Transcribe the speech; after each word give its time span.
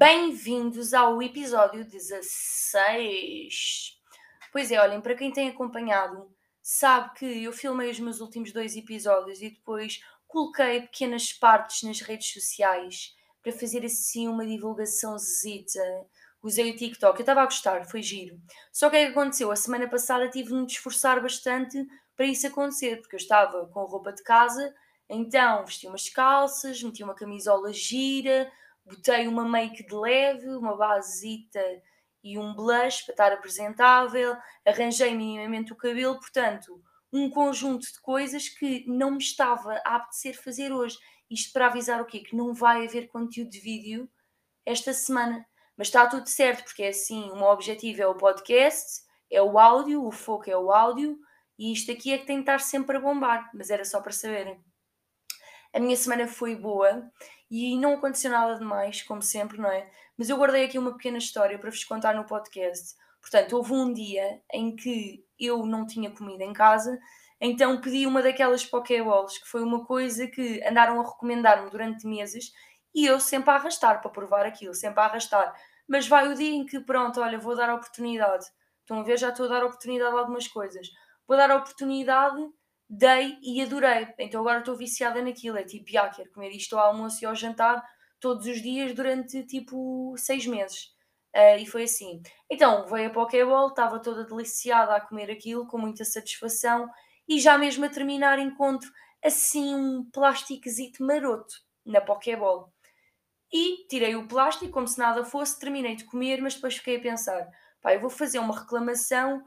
Bem-vindos 0.00 0.94
ao 0.94 1.22
episódio 1.22 1.84
16. 1.84 4.00
Pois 4.50 4.72
é, 4.72 4.80
olhem, 4.80 4.98
para 4.98 5.14
quem 5.14 5.30
tem 5.30 5.50
acompanhado, 5.50 6.34
sabe 6.62 7.12
que 7.18 7.44
eu 7.44 7.52
filmei 7.52 7.90
os 7.90 8.00
meus 8.00 8.18
últimos 8.18 8.50
dois 8.50 8.74
episódios 8.74 9.42
e 9.42 9.50
depois 9.50 10.02
coloquei 10.26 10.80
pequenas 10.80 11.34
partes 11.34 11.82
nas 11.82 12.00
redes 12.00 12.32
sociais 12.32 13.14
para 13.42 13.52
fazer 13.52 13.84
assim 13.84 14.26
uma 14.26 14.46
divulgação 14.46 15.18
zita. 15.18 15.82
Usei 16.42 16.70
o 16.70 16.76
TikTok, 16.76 17.18
eu 17.18 17.22
estava 17.22 17.42
a 17.42 17.44
gostar, 17.44 17.84
foi 17.84 18.02
giro. 18.02 18.40
Só 18.72 18.88
que 18.88 18.96
o 18.96 19.00
que 19.00 19.12
aconteceu? 19.12 19.52
A 19.52 19.56
semana 19.56 19.86
passada 19.86 20.30
tive 20.30 20.48
de 20.48 20.54
me 20.54 20.64
esforçar 20.64 21.20
bastante 21.20 21.86
para 22.16 22.24
isso 22.24 22.46
acontecer, 22.46 23.02
porque 23.02 23.16
eu 23.16 23.20
estava 23.20 23.66
com 23.66 23.84
roupa 23.84 24.14
de 24.14 24.22
casa, 24.22 24.74
então 25.10 25.66
vesti 25.66 25.86
umas 25.86 26.08
calças, 26.08 26.82
meti 26.82 27.04
uma 27.04 27.14
camisola 27.14 27.70
gira, 27.70 28.50
botei 28.84 29.28
uma 29.28 29.48
make 29.48 29.86
de 29.86 29.94
leve, 29.94 30.48
uma 30.48 30.76
basita 30.76 31.62
e 32.22 32.38
um 32.38 32.54
blush 32.54 33.04
para 33.04 33.12
estar 33.12 33.32
apresentável, 33.32 34.36
arranjei 34.66 35.14
minimamente 35.14 35.72
o 35.72 35.76
cabelo, 35.76 36.18
portanto, 36.18 36.82
um 37.12 37.30
conjunto 37.30 37.86
de 37.86 38.00
coisas 38.00 38.48
que 38.48 38.84
não 38.86 39.12
me 39.12 39.18
estava 39.18 39.80
a 39.84 39.96
apetecer 39.96 40.40
fazer 40.40 40.72
hoje. 40.72 40.96
Isto 41.30 41.52
para 41.52 41.66
avisar 41.66 42.00
o 42.00 42.04
quê? 42.04 42.20
Que 42.20 42.36
não 42.36 42.52
vai 42.52 42.86
haver 42.86 43.08
conteúdo 43.08 43.50
de 43.50 43.60
vídeo 43.60 44.08
esta 44.64 44.92
semana. 44.92 45.46
Mas 45.76 45.88
está 45.88 46.06
tudo 46.06 46.28
certo, 46.28 46.64
porque 46.64 46.82
é 46.82 46.88
assim, 46.88 47.30
o 47.30 47.36
meu 47.36 47.46
objetivo 47.46 48.02
é 48.02 48.06
o 48.06 48.14
podcast, 48.14 49.02
é 49.30 49.40
o 49.40 49.58
áudio, 49.58 50.04
o 50.04 50.12
foco 50.12 50.50
é 50.50 50.56
o 50.56 50.70
áudio, 50.70 51.18
e 51.58 51.72
isto 51.72 51.90
aqui 51.90 52.12
é 52.12 52.18
que 52.18 52.26
tem 52.26 52.36
de 52.36 52.42
estar 52.42 52.60
sempre 52.60 52.96
a 52.96 53.00
bombar, 53.00 53.50
mas 53.54 53.70
era 53.70 53.84
só 53.84 54.00
para 54.00 54.12
saberem. 54.12 54.62
A 55.72 55.80
minha 55.80 55.96
semana 55.96 56.26
foi 56.26 56.56
boa 56.56 57.10
e 57.50 57.76
não 57.78 57.94
aconteceu 57.94 58.30
nada 58.30 58.56
demais, 58.56 59.02
como 59.02 59.22
sempre, 59.22 59.58
não 59.58 59.70
é? 59.70 59.90
Mas 60.16 60.28
eu 60.28 60.36
guardei 60.36 60.64
aqui 60.64 60.78
uma 60.78 60.92
pequena 60.92 61.18
história 61.18 61.58
para 61.58 61.70
vos 61.70 61.84
contar 61.84 62.14
no 62.14 62.24
podcast. 62.24 62.94
Portanto, 63.20 63.56
houve 63.56 63.72
um 63.72 63.92
dia 63.92 64.40
em 64.52 64.74
que 64.74 65.24
eu 65.38 65.64
não 65.66 65.86
tinha 65.86 66.10
comida 66.10 66.44
em 66.44 66.52
casa, 66.52 66.98
então 67.40 67.80
pedi 67.80 68.06
uma 68.06 68.22
daquelas 68.22 68.64
Pokéballs, 68.64 69.38
que 69.38 69.48
foi 69.48 69.62
uma 69.62 69.84
coisa 69.84 70.26
que 70.26 70.62
andaram 70.66 71.00
a 71.00 71.04
recomendar-me 71.04 71.70
durante 71.70 72.06
meses 72.06 72.52
e 72.94 73.06
eu 73.06 73.20
sempre 73.20 73.50
a 73.50 73.54
arrastar 73.54 74.00
para 74.00 74.10
provar 74.10 74.44
aquilo, 74.46 74.74
sempre 74.74 75.00
a 75.00 75.04
arrastar. 75.04 75.54
Mas 75.88 76.06
vai 76.06 76.28
o 76.28 76.34
dia 76.34 76.50
em 76.54 76.66
que, 76.66 76.80
pronto, 76.80 77.20
olha, 77.20 77.38
vou 77.38 77.56
dar 77.56 77.70
a 77.70 77.74
oportunidade. 77.74 78.46
Estão 78.80 79.00
a 79.00 79.02
ver? 79.02 79.18
Já 79.18 79.30
estou 79.30 79.46
a 79.46 79.48
dar 79.48 79.62
a 79.62 79.66
oportunidade 79.66 80.14
a 80.14 80.18
algumas 80.18 80.46
coisas. 80.48 80.88
Vou 81.26 81.36
dar 81.36 81.50
a 81.50 81.56
oportunidade 81.56 82.40
dei 82.90 83.38
e 83.40 83.62
adorei. 83.62 84.08
Então 84.18 84.40
agora 84.40 84.58
estou 84.58 84.76
viciada 84.76 85.22
naquilo. 85.22 85.56
É 85.56 85.62
tipo, 85.62 85.88
já, 85.88 86.08
quero 86.08 86.30
comer 86.32 86.50
isto 86.50 86.76
ao 86.76 86.88
almoço 86.88 87.22
e 87.22 87.26
ao 87.26 87.36
jantar 87.36 87.80
todos 88.18 88.46
os 88.46 88.60
dias 88.60 88.92
durante 88.92 89.44
tipo 89.44 90.12
seis 90.18 90.44
meses. 90.44 90.86
Uh, 91.34 91.60
e 91.60 91.66
foi 91.66 91.84
assim. 91.84 92.20
Então 92.50 92.88
veio 92.88 93.08
a 93.08 93.12
Pokéball, 93.12 93.68
estava 93.68 94.00
toda 94.00 94.24
deliciada 94.24 94.96
a 94.96 95.00
comer 95.00 95.30
aquilo 95.30 95.68
com 95.68 95.78
muita 95.78 96.04
satisfação 96.04 96.88
e 97.28 97.38
já 97.38 97.56
mesmo 97.56 97.84
a 97.84 97.88
terminar 97.88 98.40
encontro 98.40 98.90
assim 99.24 99.72
um 99.72 100.10
plásticozito 100.10 101.04
maroto 101.04 101.54
na 101.86 102.00
Pokéball. 102.00 102.72
E 103.52 103.86
tirei 103.88 104.16
o 104.16 104.26
plástico 104.26 104.72
como 104.72 104.88
se 104.88 104.98
nada 104.98 105.24
fosse, 105.24 105.58
terminei 105.58 105.94
de 105.94 106.04
comer, 106.04 106.40
mas 106.40 106.54
depois 106.54 106.76
fiquei 106.76 106.96
a 106.96 107.00
pensar: 107.00 107.48
pá, 107.80 107.94
eu 107.94 108.00
vou 108.00 108.10
fazer 108.10 108.40
uma 108.40 108.58
reclamação 108.58 109.40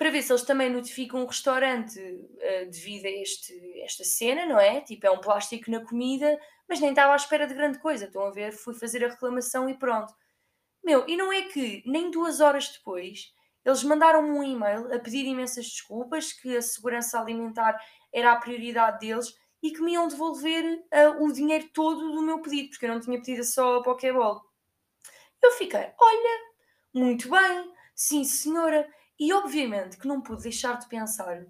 para 0.00 0.08
ver 0.08 0.22
se 0.22 0.32
eles 0.32 0.44
também 0.44 0.70
notificam 0.70 1.22
o 1.22 1.26
restaurante 1.26 2.00
uh, 2.00 2.70
devido 2.70 3.04
a 3.04 3.10
este, 3.10 3.52
esta 3.82 4.02
cena, 4.02 4.46
não 4.46 4.58
é? 4.58 4.80
Tipo, 4.80 5.06
é 5.06 5.10
um 5.10 5.20
plástico 5.20 5.70
na 5.70 5.84
comida, 5.84 6.40
mas 6.66 6.80
nem 6.80 6.88
estava 6.88 7.12
à 7.12 7.16
espera 7.16 7.46
de 7.46 7.52
grande 7.52 7.78
coisa. 7.80 8.06
Estão 8.06 8.24
a 8.24 8.30
ver? 8.30 8.50
Fui 8.52 8.72
fazer 8.72 9.04
a 9.04 9.10
reclamação 9.10 9.68
e 9.68 9.76
pronto. 9.78 10.10
Meu, 10.82 11.06
e 11.06 11.18
não 11.18 11.30
é 11.30 11.42
que 11.42 11.82
nem 11.84 12.10
duas 12.10 12.40
horas 12.40 12.70
depois 12.70 13.30
eles 13.62 13.84
mandaram-me 13.84 14.30
um 14.30 14.42
e-mail 14.42 14.90
a 14.90 14.98
pedir 14.98 15.26
imensas 15.26 15.66
desculpas, 15.66 16.32
que 16.32 16.56
a 16.56 16.62
segurança 16.62 17.20
alimentar 17.20 17.78
era 18.10 18.32
a 18.32 18.36
prioridade 18.36 19.00
deles 19.00 19.36
e 19.62 19.70
que 19.70 19.82
me 19.82 19.92
iam 19.92 20.08
devolver 20.08 20.64
uh, 20.64 21.22
o 21.22 21.30
dinheiro 21.30 21.68
todo 21.74 22.10
do 22.12 22.22
meu 22.22 22.40
pedido, 22.40 22.70
porque 22.70 22.86
eu 22.86 22.90
não 22.94 23.00
tinha 23.00 23.18
pedido 23.18 23.44
só 23.44 23.76
a 23.76 23.82
Pokéball. 23.82 24.40
Eu 25.42 25.50
fiquei, 25.50 25.92
olha, 26.00 26.40
muito 26.94 27.28
bem, 27.28 27.70
sim 27.94 28.24
senhora, 28.24 28.88
e 29.20 29.34
obviamente 29.34 29.98
que 29.98 30.08
não 30.08 30.22
pude 30.22 30.44
deixar 30.44 30.78
de 30.78 30.88
pensar 30.88 31.44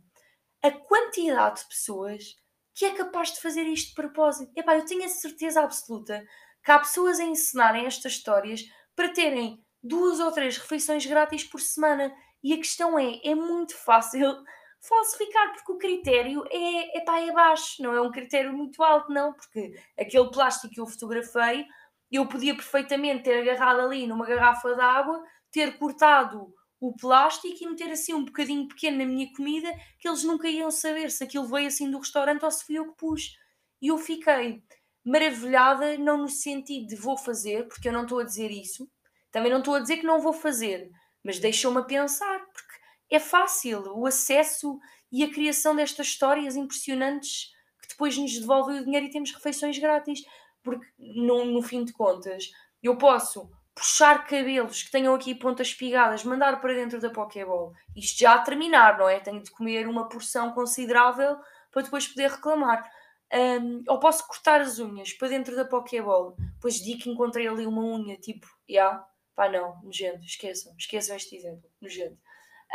a 0.61 0.71
quantidade 0.73 1.61
de 1.61 1.69
pessoas 1.69 2.35
que 2.75 2.85
é 2.85 2.95
capaz 2.95 3.33
de 3.33 3.41
fazer 3.41 3.63
isto 3.63 3.91
de 3.91 3.95
propósito. 3.95 4.51
Epá, 4.57 4.77
eu 4.77 4.85
tenho 4.85 5.05
a 5.05 5.09
certeza 5.09 5.63
absoluta 5.63 6.25
que 6.65 6.73
há 6.73 6.79
pessoas 6.79 7.21
a 7.21 7.25
ensinarem 7.25 7.87
estas 7.87 8.13
histórias 8.13 8.63
para 8.97 9.13
terem 9.13 9.65
duas 9.83 10.19
ou 10.19 10.33
três 10.33 10.59
refeições 10.59 11.07
grátis 11.07 11.45
por 11.45 11.61
semana. 11.61 12.13
E 12.43 12.53
a 12.53 12.57
questão 12.57 12.99
é, 12.99 13.21
é 13.25 13.35
muito 13.35 13.77
fácil 13.77 14.35
falsificar, 14.83 15.53
porque 15.53 15.73
o 15.73 15.79
critério 15.79 16.45
é, 16.51 16.99
epá, 16.99 17.21
é 17.21 17.31
baixo, 17.33 17.83
não 17.83 17.93
é 17.93 18.01
um 18.01 18.11
critério 18.11 18.53
muito 18.53 18.83
alto, 18.83 19.13
não, 19.13 19.33
porque 19.33 19.75
aquele 19.99 20.31
plástico 20.31 20.73
que 20.73 20.81
eu 20.81 20.87
fotografei, 20.87 21.67
eu 22.11 22.27
podia 22.27 22.55
perfeitamente 22.55 23.25
ter 23.25 23.41
agarrado 23.41 23.81
ali 23.81 24.07
numa 24.07 24.27
garrafa 24.27 24.75
de 24.75 24.81
água, 24.81 25.23
ter 25.53 25.79
cortado 25.79 26.53
o 26.81 26.97
plástico 26.97 27.63
e 27.63 27.69
meter 27.69 27.91
assim 27.91 28.15
um 28.15 28.25
bocadinho 28.25 28.67
pequeno 28.67 28.99
na 28.99 29.05
minha 29.05 29.31
comida 29.33 29.71
que 29.99 30.09
eles 30.09 30.25
nunca 30.25 30.49
iam 30.49 30.71
saber 30.71 31.11
se 31.11 31.23
aquilo 31.23 31.45
veio 31.45 31.67
assim 31.67 31.91
do 31.91 31.99
restaurante 31.99 32.45
ou 32.45 32.51
se 32.51 32.65
fui 32.65 32.79
eu 32.79 32.91
que 32.91 32.97
pus. 32.97 33.37
E 33.83 33.89
eu 33.89 33.99
fiquei 33.99 34.63
maravilhada, 35.05 35.99
não 35.99 36.19
no 36.19 36.29
sentido 36.29 36.87
de 36.87 36.97
vou 36.97 37.17
fazer, 37.17 37.69
porque 37.69 37.89
eu 37.89 37.93
não 37.93 38.03
estou 38.03 38.21
a 38.21 38.25
dizer 38.25 38.51
isso, 38.51 38.91
também 39.31 39.51
não 39.51 39.59
estou 39.59 39.75
a 39.75 39.81
dizer 39.81 39.99
que 39.99 40.07
não 40.07 40.21
vou 40.21 40.33
fazer, 40.33 40.91
mas 41.23 41.39
deixou-me 41.39 41.79
a 41.79 41.85
pensar, 41.85 42.41
porque 42.47 42.81
é 43.11 43.19
fácil 43.19 43.83
o 43.97 44.07
acesso 44.07 44.79
e 45.13 45.25
a 45.25 45.31
criação 45.31 45.75
destas 45.75 46.07
histórias 46.09 46.57
impressionantes 46.57 47.51
que 47.83 47.89
depois 47.89 48.17
nos 48.17 48.39
devolvem 48.39 48.81
o 48.81 48.85
dinheiro 48.85 49.07
e 49.07 49.11
temos 49.11 49.33
refeições 49.33 49.79
grátis. 49.79 50.23
Porque 50.63 50.87
no, 50.99 51.45
no 51.45 51.63
fim 51.63 51.85
de 51.85 51.93
contas, 51.93 52.51
eu 52.83 52.97
posso 52.97 53.51
puxar 53.81 54.27
cabelos 54.27 54.83
que 54.83 54.91
tenham 54.91 55.15
aqui 55.15 55.35
pontas 55.35 55.69
espigadas, 55.69 56.23
mandar 56.23 56.61
para 56.61 56.75
dentro 56.75 57.01
da 57.01 57.09
Pokéball. 57.09 57.73
Isto 57.97 58.19
já 58.19 58.35
a 58.35 58.43
terminar, 58.43 58.99
não 58.99 59.09
é? 59.09 59.19
Tenho 59.21 59.43
de 59.43 59.51
comer 59.51 59.89
uma 59.89 60.07
porção 60.07 60.53
considerável 60.53 61.39
para 61.73 61.81
depois 61.81 62.07
poder 62.07 62.31
reclamar. 62.31 62.87
Um, 63.33 63.83
ou 63.89 63.99
posso 63.99 64.27
cortar 64.27 64.61
as 64.61 64.79
unhas 64.79 65.15
para 65.15 65.29
dentro 65.29 65.57
da 65.57 65.65
Pokéball. 65.65 66.37
Depois 66.57 66.75
digo 66.75 67.05
que 67.05 67.09
encontrei 67.09 67.49
ali 67.49 67.67
uma 67.67 67.83
unha, 67.83 68.19
tipo, 68.19 68.47
já, 68.69 68.75
yeah, 68.75 69.07
pá, 69.35 69.49
não, 69.49 69.81
nojento, 69.83 70.27
esqueçam, 70.27 70.75
esqueçam 70.79 71.17
este 71.17 71.37
exemplo, 71.37 71.71
nojento. 71.81 72.19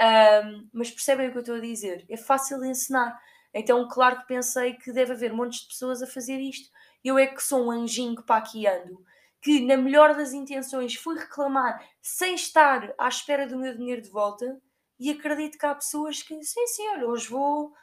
Um, 0.01 0.67
mas 0.73 0.89
percebem 0.89 1.27
o 1.27 1.31
que 1.31 1.37
eu 1.37 1.41
estou 1.41 1.55
a 1.57 1.59
dizer? 1.59 2.03
É 2.09 2.17
fácil 2.17 2.59
de 2.59 2.67
ensinar. 2.67 3.15
Então, 3.53 3.87
claro 3.87 4.21
que 4.21 4.27
pensei 4.27 4.73
que 4.73 4.91
deve 4.91 5.13
haver 5.13 5.31
montes 5.31 5.59
de 5.59 5.67
pessoas 5.67 6.01
a 6.01 6.07
fazer 6.07 6.39
isto. 6.39 6.67
Eu 7.03 7.19
é 7.19 7.27
que 7.27 7.43
sou 7.43 7.67
um 7.67 7.69
anjinho 7.69 8.15
que 8.15 8.23
para 8.23 8.37
aqui 8.37 8.65
ando 8.65 9.05
que, 9.41 9.61
na 9.61 9.77
melhor 9.77 10.15
das 10.15 10.33
intenções, 10.33 10.95
fui 10.95 11.17
reclamar 11.17 11.79
sem 12.01 12.35
estar 12.35 12.93
à 12.97 13.07
espera 13.07 13.47
do 13.47 13.57
meu 13.57 13.75
dinheiro 13.75 14.01
de 14.01 14.09
volta. 14.09 14.59
E 14.99 15.11
acredito 15.11 15.57
que 15.57 15.65
há 15.65 15.75
pessoas 15.75 16.23
que, 16.23 16.41
sim, 16.43 16.67
sim, 16.67 16.87
olha, 16.89 17.07
hoje 17.07 17.27
vou, 17.27 17.73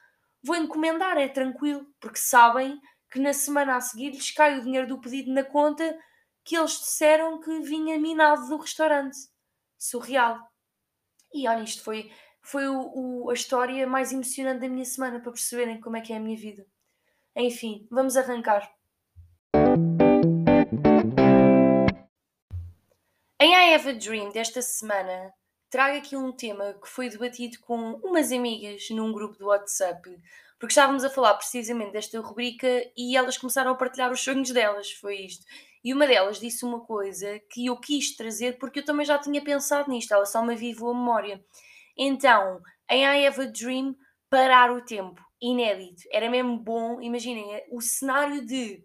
vou 0.43 0.57
encomendar, 0.57 1.19
é 1.19 1.29
tranquilo, 1.29 1.87
porque 2.01 2.19
sabem 2.19 2.81
que 3.11 3.21
na 3.21 3.33
semana 3.33 3.77
a 3.77 3.81
seguir 3.81 4.11
lhes 4.11 4.31
cai 4.31 4.59
o 4.59 4.63
dinheiro 4.63 4.89
do 4.89 5.01
pedido 5.01 5.33
na 5.33 5.45
conta 5.45 5.99
que 6.45 6.57
eles 6.57 6.73
disseram 6.73 7.41
que 7.41 7.61
vinha 7.61 7.99
minado 7.99 8.49
do 8.49 8.57
restaurante. 8.57 9.17
Surreal. 9.79 10.39
E 11.33 11.47
olha, 11.49 11.63
isto 11.63 11.83
foi, 11.83 12.11
foi 12.41 12.67
o, 12.69 13.25
o, 13.25 13.31
a 13.31 13.35
história 13.35 13.87
mais 13.87 14.13
emocionante 14.13 14.61
da 14.61 14.69
minha 14.69 14.85
semana 14.85 15.21
para 15.21 15.33
perceberem 15.33 15.81
como 15.81 15.97
é 15.97 16.01
que 16.01 16.13
é 16.13 16.17
a 16.17 16.21
minha 16.21 16.37
vida. 16.37 16.67
Enfim, 17.37 17.87
vamos 17.91 18.17
arrancar. 18.17 18.71
Em 23.43 23.57
I 23.57 23.75
Have 23.75 23.89
a 23.89 23.93
Dream 23.93 24.31
desta 24.31 24.63
semana, 24.63 25.35
trago 25.69 25.99
aqui 25.99 26.15
um 26.17 26.31
tema 26.31 26.75
que 26.75 26.89
foi 26.89 27.09
debatido 27.09 27.59
com 27.63 27.95
umas 27.95 28.31
amigas 28.31 28.89
num 28.91 29.13
grupo 29.13 29.37
do 29.37 29.47
WhatsApp, 29.47 30.01
porque 30.61 30.71
estávamos 30.71 31.03
a 31.03 31.11
falar 31.11 31.35
precisamente 31.35 31.91
desta 31.91 32.21
rubrica 32.21 32.69
e 32.97 33.17
elas 33.17 33.37
começaram 33.37 33.73
a 33.73 33.75
partilhar 33.75 34.13
os 34.13 34.21
sonhos 34.21 34.53
delas, 34.53 34.93
foi 34.93 35.23
isto. 35.23 35.45
E 35.83 35.93
uma 35.93 36.07
delas 36.07 36.39
disse 36.39 36.65
uma 36.65 36.83
coisa 36.83 37.41
que 37.51 37.67
eu 37.67 37.77
quis 37.81 38.15
trazer 38.15 38.59
porque 38.59 38.79
eu 38.79 38.85
também 38.85 39.05
já 39.05 39.19
tinha 39.19 39.43
pensado 39.43 39.91
nisto, 39.91 40.15
ela 40.15 40.25
só 40.25 40.41
me 40.47 40.55
avivou 40.55 40.93
a 40.93 40.95
memória. 40.95 41.45
Então, 41.99 42.61
em 42.89 43.05
I 43.05 43.27
Have 43.27 43.43
a 43.43 43.47
Dream, 43.47 43.97
parar 44.31 44.71
o 44.71 44.85
tempo, 44.85 45.21
inédito, 45.41 46.05
era 46.13 46.31
mesmo 46.31 46.59
bom, 46.59 47.01
imaginem, 47.01 47.61
o 47.73 47.81
cenário 47.81 48.47
de 48.47 48.85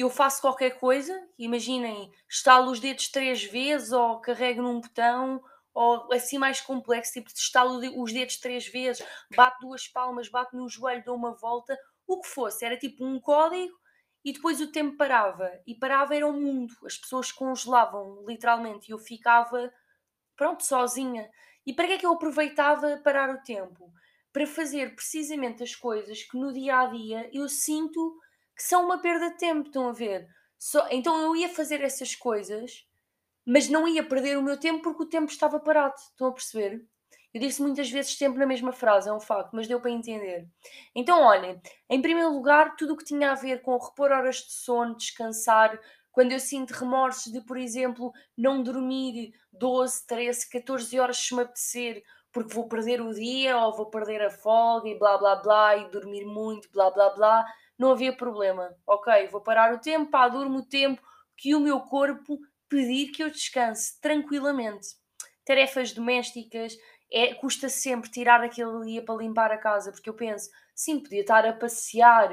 eu 0.00 0.10
faço 0.10 0.40
qualquer 0.40 0.78
coisa, 0.78 1.28
imaginem, 1.38 2.10
estalo 2.28 2.70
os 2.70 2.80
dedos 2.80 3.08
três 3.08 3.44
vezes, 3.44 3.92
ou 3.92 4.20
carrego 4.20 4.62
num 4.62 4.80
botão, 4.80 5.42
ou 5.74 6.12
assim 6.12 6.38
mais 6.38 6.60
complexo, 6.60 7.12
tipo, 7.12 7.30
estalo 7.34 7.80
os 8.02 8.12
dedos 8.12 8.36
três 8.38 8.66
vezes, 8.66 9.04
bato 9.36 9.60
duas 9.60 9.86
palmas, 9.88 10.28
bato 10.28 10.56
no 10.56 10.68
joelho, 10.68 11.04
dou 11.04 11.16
uma 11.16 11.32
volta, 11.32 11.78
o 12.06 12.20
que 12.20 12.28
fosse, 12.28 12.64
era 12.64 12.76
tipo 12.76 13.04
um 13.04 13.20
código 13.20 13.78
e 14.24 14.32
depois 14.32 14.60
o 14.60 14.70
tempo 14.70 14.96
parava. 14.96 15.50
E 15.66 15.74
parava 15.74 16.14
era 16.14 16.26
o 16.26 16.32
mundo, 16.32 16.74
as 16.84 16.96
pessoas 16.96 17.30
congelavam 17.30 18.24
literalmente 18.26 18.90
e 18.90 18.92
eu 18.92 18.98
ficava, 18.98 19.72
pronto, 20.36 20.64
sozinha. 20.64 21.30
E 21.66 21.72
para 21.72 21.86
que 21.86 21.92
é 21.94 21.98
que 21.98 22.06
eu 22.06 22.12
aproveitava 22.12 22.96
parar 22.98 23.30
o 23.30 23.42
tempo? 23.42 23.92
Para 24.32 24.46
fazer 24.46 24.94
precisamente 24.94 25.62
as 25.62 25.74
coisas 25.74 26.22
que 26.22 26.38
no 26.38 26.52
dia 26.52 26.80
a 26.80 26.86
dia 26.86 27.30
eu 27.32 27.48
sinto 27.48 28.18
que 28.60 28.66
são 28.66 28.84
uma 28.84 28.98
perda 28.98 29.30
de 29.30 29.38
tempo, 29.38 29.68
estão 29.68 29.88
a 29.88 29.92
ver? 29.92 30.28
Só, 30.58 30.86
então 30.90 31.18
eu 31.18 31.34
ia 31.34 31.48
fazer 31.48 31.80
essas 31.80 32.14
coisas, 32.14 32.86
mas 33.46 33.70
não 33.70 33.88
ia 33.88 34.06
perder 34.06 34.36
o 34.36 34.42
meu 34.42 34.60
tempo 34.60 34.82
porque 34.82 35.02
o 35.02 35.08
tempo 35.08 35.32
estava 35.32 35.58
parado, 35.58 35.94
estão 35.96 36.26
a 36.26 36.32
perceber? 36.32 36.84
Eu 37.32 37.40
disse 37.40 37.62
muitas 37.62 37.90
vezes 37.90 38.18
tempo 38.18 38.38
na 38.38 38.44
mesma 38.44 38.70
frase, 38.70 39.08
é 39.08 39.12
um 39.14 39.18
facto, 39.18 39.52
mas 39.54 39.66
deu 39.66 39.80
para 39.80 39.90
entender. 39.90 40.46
Então, 40.94 41.22
olhem, 41.22 41.58
em 41.88 42.02
primeiro 42.02 42.34
lugar, 42.34 42.76
tudo 42.76 42.92
o 42.92 42.96
que 42.98 43.04
tinha 43.04 43.32
a 43.32 43.34
ver 43.34 43.62
com 43.62 43.78
repor 43.78 44.12
horas 44.12 44.36
de 44.36 44.52
sono, 44.52 44.94
descansar, 44.94 45.80
quando 46.12 46.32
eu 46.32 46.38
sinto 46.38 46.72
remorsos 46.72 47.32
de, 47.32 47.40
por 47.40 47.56
exemplo, 47.56 48.12
não 48.36 48.62
dormir 48.62 49.32
12, 49.54 50.06
13, 50.06 50.50
14 50.50 51.00
horas 51.00 51.16
se 51.16 51.34
me 51.34 51.40
apetecer, 51.40 52.02
porque 52.30 52.52
vou 52.52 52.68
perder 52.68 53.00
o 53.00 53.14
dia 53.14 53.56
ou 53.56 53.74
vou 53.74 53.86
perder 53.86 54.20
a 54.20 54.30
folga 54.30 54.88
e 54.88 54.98
blá 54.98 55.16
blá 55.16 55.36
blá 55.36 55.76
e 55.78 55.88
dormir 55.88 56.26
muito, 56.26 56.70
blá 56.70 56.90
blá 56.90 57.10
blá, 57.10 57.44
não 57.80 57.92
havia 57.92 58.14
problema. 58.14 58.76
Ok, 58.86 59.26
vou 59.28 59.40
parar 59.40 59.72
o 59.72 59.80
tempo, 59.80 60.10
pá, 60.10 60.28
durmo 60.28 60.58
o 60.58 60.66
tempo 60.66 61.00
que 61.34 61.54
o 61.54 61.60
meu 61.60 61.80
corpo 61.80 62.38
pedir 62.68 63.10
que 63.10 63.22
eu 63.22 63.30
descanse 63.30 63.98
tranquilamente. 64.02 64.88
Tarefas 65.46 65.90
domésticas, 65.92 66.76
é, 67.10 67.34
custa 67.34 67.70
sempre 67.70 68.10
tirar 68.10 68.44
aquele 68.44 68.84
dia 68.84 69.02
para 69.02 69.16
limpar 69.16 69.50
a 69.50 69.56
casa, 69.56 69.90
porque 69.90 70.10
eu 70.10 70.14
penso, 70.14 70.50
sim, 70.74 71.00
podia 71.00 71.22
estar 71.22 71.46
a 71.46 71.54
passear, 71.54 72.30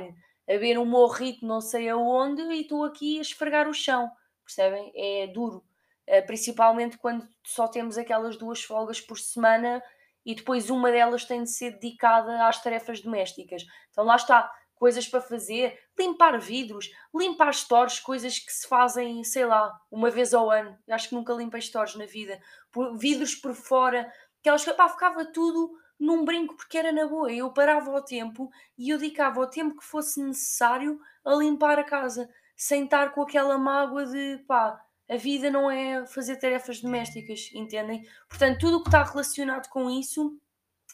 a 0.50 0.58
ver 0.58 0.78
um 0.78 0.86
morrito 0.86 1.46
não 1.48 1.62
sei 1.62 1.88
aonde 1.90 2.42
e 2.42 2.62
estou 2.62 2.84
aqui 2.84 3.18
a 3.18 3.22
esfregar 3.22 3.70
o 3.70 3.74
chão, 3.74 4.12
percebem? 4.44 4.92
É 4.96 5.28
duro, 5.28 5.64
uh, 6.10 6.26
principalmente 6.28 6.98
quando 6.98 7.26
só 7.46 7.70
temos 7.70 7.98
aquelas 7.98 8.38
duas 8.38 8.62
folgas 8.62 9.00
por 9.00 9.18
semana 9.18 9.82
e 10.26 10.36
depois 10.36 10.70
uma 10.70 10.92
delas 10.92 11.24
tem 11.24 11.44
de 11.44 11.52
ser 11.52 11.72
dedicada 11.72 12.46
às 12.46 12.62
tarefas 12.62 13.00
domésticas. 13.00 13.64
Então 13.90 14.04
lá 14.04 14.18
está, 14.18 14.52
coisas 14.78 15.08
para 15.08 15.22
fazer, 15.22 15.78
limpar 15.98 16.40
vidros, 16.40 16.90
limpar 17.14 17.54
stores, 17.54 18.00
coisas 18.00 18.40
que 18.40 18.52
se 18.52 18.68
fazem, 18.68 19.24
sei 19.24 19.46
lá, 19.46 19.78
uma 19.92 20.10
vez 20.10 20.34
ao 20.34 20.50
ano. 20.50 20.78
Eu 20.88 20.96
acho 20.96 21.10
que 21.10 21.16
nunca 21.16 21.34
limpei 21.34 21.62
stores 21.62 21.96
na 21.96 22.06
vida. 22.06 22.40
Por, 22.72 22.98
vidros 22.98 23.36
por 23.36 23.54
fora, 23.54 24.12
Aquelas 24.48 24.64
que 24.64 24.74
pá, 24.74 24.88
ficava 24.88 25.26
tudo 25.26 25.74
num 26.00 26.24
brinco 26.24 26.56
porque 26.56 26.78
era 26.78 26.92
na 26.92 27.06
boa. 27.06 27.32
Eu 27.32 27.52
parava 27.52 27.92
o 27.92 28.02
tempo 28.02 28.50
e 28.78 28.90
eu 28.90 28.98
dedicava 28.98 29.42
o 29.42 29.48
tempo 29.48 29.78
que 29.78 29.84
fosse 29.84 30.22
necessário 30.22 31.00
a 31.26 31.36
limpar 31.36 31.78
a 31.80 31.84
casa, 31.84 32.30
sem 32.56 32.86
estar 32.86 33.14
com 33.14 33.22
aquela 33.24 33.58
mágoa 33.58 34.06
de 34.06 34.38
pá, 34.48 34.82
a 35.10 35.18
vida 35.18 35.50
não 35.50 35.70
é 35.70 36.06
fazer 36.06 36.38
tarefas 36.38 36.82
domésticas, 36.82 37.50
entendem? 37.54 38.08
Portanto, 38.30 38.60
tudo 38.60 38.78
o 38.78 38.84
que 38.84 38.88
está 38.88 39.04
relacionado 39.04 39.68
com 39.70 39.90
isso 39.90 40.40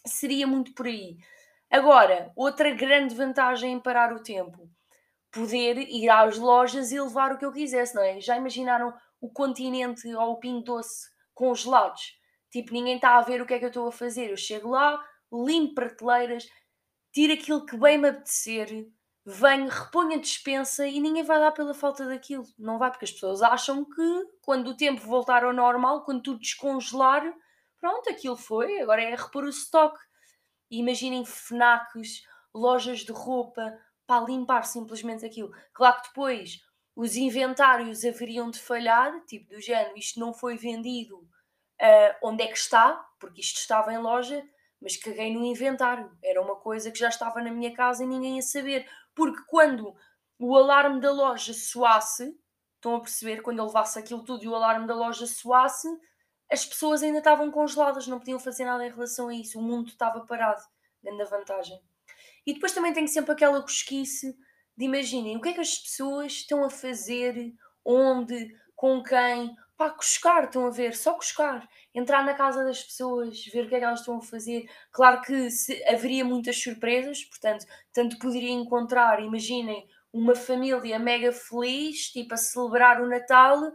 seria 0.06 0.48
muito 0.48 0.74
por 0.74 0.88
aí. 0.88 1.18
Agora, 1.74 2.32
outra 2.36 2.70
grande 2.70 3.16
vantagem 3.16 3.74
em 3.74 3.80
parar 3.80 4.14
o 4.14 4.22
tempo, 4.22 4.70
poder 5.32 5.80
ir 5.80 6.08
às 6.08 6.38
lojas 6.38 6.92
e 6.92 7.02
levar 7.02 7.32
o 7.32 7.38
que 7.40 7.44
eu 7.44 7.52
quisesse, 7.52 7.96
não 7.96 8.04
é? 8.04 8.22
Já 8.22 8.38
imaginaram 8.38 8.94
o 9.20 9.28
continente 9.28 10.08
ou 10.14 10.34
o 10.34 10.40
pingo 10.40 10.62
doce 10.62 11.10
congelados? 11.34 12.14
Tipo, 12.52 12.74
ninguém 12.74 12.98
está 12.98 13.18
a 13.18 13.22
ver 13.22 13.42
o 13.42 13.48
que 13.48 13.56
é 13.56 13.58
que 13.58 13.66
eu 13.66 13.70
estou 13.70 13.88
a 13.88 13.92
fazer. 13.92 14.30
Eu 14.30 14.38
chego 14.38 14.70
lá, 14.70 15.04
limpo 15.34 15.74
prateleiras, 15.74 16.48
tiro 17.12 17.34
aquilo 17.34 17.66
que 17.66 17.76
bem 17.76 17.98
me 17.98 18.10
apetecer, 18.10 18.88
venho, 19.26 19.68
reponho 19.68 20.14
a 20.14 20.22
dispensa 20.22 20.86
e 20.86 21.00
ninguém 21.00 21.24
vai 21.24 21.40
dar 21.40 21.54
pela 21.54 21.74
falta 21.74 22.06
daquilo. 22.06 22.46
Não 22.60 22.78
vai, 22.78 22.92
porque 22.92 23.06
as 23.06 23.12
pessoas 23.12 23.42
acham 23.42 23.84
que 23.84 24.28
quando 24.44 24.68
o 24.68 24.78
tempo 24.78 25.02
voltar 25.02 25.44
ao 25.44 25.52
normal, 25.52 26.06
quando 26.06 26.22
tudo 26.22 26.40
descongelar, 26.40 27.34
pronto, 27.80 28.12
aquilo 28.12 28.38
foi, 28.38 28.80
agora 28.80 29.02
é 29.02 29.16
repor 29.16 29.46
o 29.46 29.50
estoque. 29.50 29.98
Imaginem 30.80 31.26
FNACs, 31.26 32.24
lojas 32.54 33.00
de 33.00 33.12
roupa, 33.12 33.78
para 34.06 34.26
limpar 34.26 34.64
simplesmente 34.64 35.26
aquilo. 35.26 35.52
Claro 35.74 36.02
que 36.02 36.08
depois 36.10 36.62
os 36.96 37.16
inventários 37.16 38.06
haveriam 38.06 38.50
de 38.50 38.60
falhar, 38.60 39.24
tipo 39.26 39.50
do 39.50 39.60
género, 39.60 39.98
isto 39.98 40.20
não 40.20 40.34
foi 40.34 40.58
vendido 40.58 41.18
uh, 41.18 42.16
onde 42.24 42.44
é 42.44 42.48
que 42.48 42.58
está, 42.58 42.94
porque 43.20 43.42
isto 43.42 43.58
estava 43.58 43.94
em 43.94 43.98
loja, 43.98 44.44
mas 44.82 44.98
caguei 44.98 45.34
no 45.34 45.44
inventário. 45.44 46.16
Era 46.24 46.42
uma 46.42 46.56
coisa 46.58 46.92
que 46.92 47.00
já 47.00 47.10
estava 47.10 47.42
na 47.42 47.52
minha 47.52 47.74
casa 47.74 48.04
e 48.04 48.08
ninguém 48.08 48.36
ia 48.36 48.42
saber. 48.42 48.88
Porque 49.16 49.42
quando 49.48 49.96
o 50.38 50.56
alarme 50.56 51.00
da 51.00 51.12
loja 51.12 51.54
soasse, 51.54 52.38
estão 52.76 52.96
a 52.96 53.00
perceber, 53.00 53.42
quando 53.42 53.60
eu 53.60 53.66
levasse 53.66 53.98
aquilo 53.98 54.24
tudo 54.24 54.44
e 54.44 54.48
o 54.48 54.56
alarme 54.56 54.86
da 54.86 54.94
loja 54.94 55.26
soasse, 55.26 55.88
as 56.54 56.64
pessoas 56.64 57.02
ainda 57.02 57.18
estavam 57.18 57.50
congeladas, 57.50 58.06
não 58.06 58.20
podiam 58.20 58.40
fazer 58.40 58.64
nada 58.64 58.86
em 58.86 58.92
relação 58.92 59.28
a 59.28 59.34
isso. 59.34 59.58
O 59.58 59.62
mundo 59.62 59.88
estava 59.88 60.24
parado, 60.24 60.62
da 61.04 61.26
vantagem. 61.26 61.82
E 62.46 62.54
depois 62.54 62.74
também 62.74 62.94
tenho 62.94 63.08
sempre 63.08 63.32
aquela 63.32 63.60
cosquice 63.60 64.38
de 64.78 64.86
imaginem 64.86 65.36
o 65.36 65.42
que 65.42 65.50
é 65.50 65.54
que 65.54 65.62
as 65.62 65.80
pessoas 65.80 66.32
estão 66.34 66.64
a 66.64 66.70
fazer, 66.70 67.54
onde, 67.84 68.56
com 68.76 69.02
quem, 69.02 69.56
pá, 69.76 69.90
cuscar, 69.90 70.46
estão 70.46 70.68
a 70.68 70.70
ver, 70.70 70.96
só 70.96 71.16
cuscar, 71.16 71.68
entrar 71.94 72.24
na 72.24 72.36
casa 72.36 72.64
das 72.64 72.84
pessoas, 72.84 73.44
ver 73.46 73.66
o 73.66 73.70
que 73.70 73.76
é 73.76 73.80
que 73.80 73.86
elas 73.86 74.02
estão 74.02 74.18
a 74.18 74.22
fazer. 74.22 74.70
Claro 74.92 75.22
que 75.22 75.50
se, 75.50 75.84
haveria 75.88 76.24
muitas 76.24 76.62
surpresas, 76.62 77.24
portanto, 77.24 77.66
tanto 77.92 78.20
poderia 78.20 78.52
encontrar, 78.52 79.22
imaginem, 79.22 79.88
uma 80.12 80.36
família 80.36 81.00
mega 81.00 81.32
feliz, 81.32 82.12
tipo 82.12 82.36
a 82.36 82.38
celebrar 82.38 83.02
o 83.02 83.10
Natal, 83.10 83.72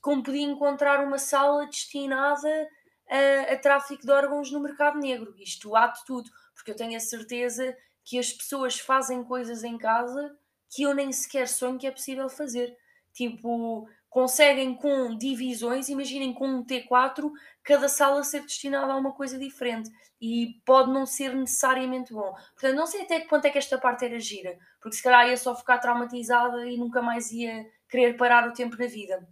como 0.00 0.22
podia 0.22 0.42
encontrar 0.42 1.04
uma 1.04 1.18
sala 1.18 1.66
destinada 1.66 2.68
a, 3.08 3.52
a 3.52 3.56
tráfico 3.56 4.04
de 4.04 4.12
órgãos 4.12 4.50
no 4.52 4.60
mercado 4.60 4.98
negro. 4.98 5.34
Isto 5.38 5.74
há 5.74 5.86
de 5.88 6.04
tudo, 6.04 6.30
porque 6.54 6.70
eu 6.70 6.76
tenho 6.76 6.96
a 6.96 7.00
certeza 7.00 7.76
que 8.04 8.18
as 8.18 8.32
pessoas 8.32 8.78
fazem 8.78 9.22
coisas 9.24 9.64
em 9.64 9.76
casa 9.76 10.36
que 10.70 10.82
eu 10.82 10.94
nem 10.94 11.10
sequer 11.12 11.48
sonho 11.48 11.78
que 11.78 11.86
é 11.86 11.90
possível 11.90 12.28
fazer. 12.28 12.76
Tipo, 13.12 13.88
conseguem 14.08 14.74
com 14.74 15.16
divisões, 15.16 15.88
imaginem 15.88 16.32
com 16.32 16.46
um 16.46 16.64
T4, 16.64 17.30
cada 17.62 17.88
sala 17.88 18.22
ser 18.22 18.42
destinada 18.42 18.92
a 18.92 18.96
uma 18.96 19.12
coisa 19.12 19.38
diferente 19.38 19.90
e 20.20 20.60
pode 20.64 20.90
não 20.92 21.06
ser 21.06 21.34
necessariamente 21.34 22.12
bom. 22.12 22.32
Portanto, 22.52 22.74
não 22.76 22.86
sei 22.86 23.02
até 23.02 23.20
quanto 23.20 23.46
é 23.46 23.50
que 23.50 23.58
esta 23.58 23.78
parte 23.78 24.04
era 24.04 24.18
gira, 24.18 24.58
porque 24.80 24.96
se 24.96 25.02
calhar 25.02 25.28
ia 25.28 25.36
só 25.36 25.54
ficar 25.54 25.78
traumatizada 25.78 26.66
e 26.66 26.76
nunca 26.76 27.02
mais 27.02 27.30
ia 27.30 27.66
querer 27.88 28.16
parar 28.16 28.48
o 28.48 28.52
tempo 28.52 28.76
na 28.76 28.86
vida. 28.86 29.26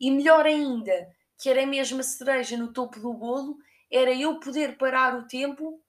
E 0.00 0.10
melhor 0.10 0.46
ainda, 0.46 1.08
que 1.38 1.48
era 1.48 1.66
mesmo 1.66 2.00
a 2.00 2.04
cereja 2.04 2.56
no 2.56 2.72
topo 2.72 3.00
do 3.00 3.12
bolo, 3.14 3.56
era 3.90 4.12
eu 4.14 4.38
poder 4.40 4.76
parar 4.76 5.16
o 5.16 5.26
tempo 5.26 5.80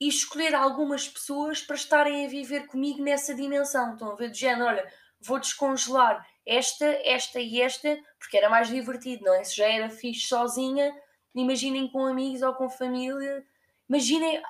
e 0.00 0.08
escolher 0.08 0.54
algumas 0.54 1.08
pessoas 1.08 1.60
para 1.62 1.76
estarem 1.76 2.24
a 2.24 2.28
viver 2.28 2.66
comigo 2.66 3.02
nessa 3.02 3.34
dimensão. 3.34 3.92
Estão 3.92 4.12
a 4.12 4.14
ver? 4.16 4.30
Do 4.30 4.36
género, 4.36 4.66
olha, 4.66 4.92
vou 5.20 5.38
descongelar 5.38 6.26
esta, 6.44 6.86
esta 7.04 7.40
e 7.40 7.60
esta, 7.60 7.96
porque 8.18 8.36
era 8.36 8.50
mais 8.50 8.68
divertido, 8.68 9.24
não 9.24 9.34
é? 9.34 9.44
Se 9.44 9.56
já 9.56 9.66
era 9.66 9.88
fixe 9.88 10.26
sozinha, 10.26 10.92
imaginem 11.34 11.88
com 11.88 12.04
amigos 12.04 12.42
ou 12.42 12.52
com 12.54 12.68
família. 12.68 13.44
Imaginem, 13.88 14.42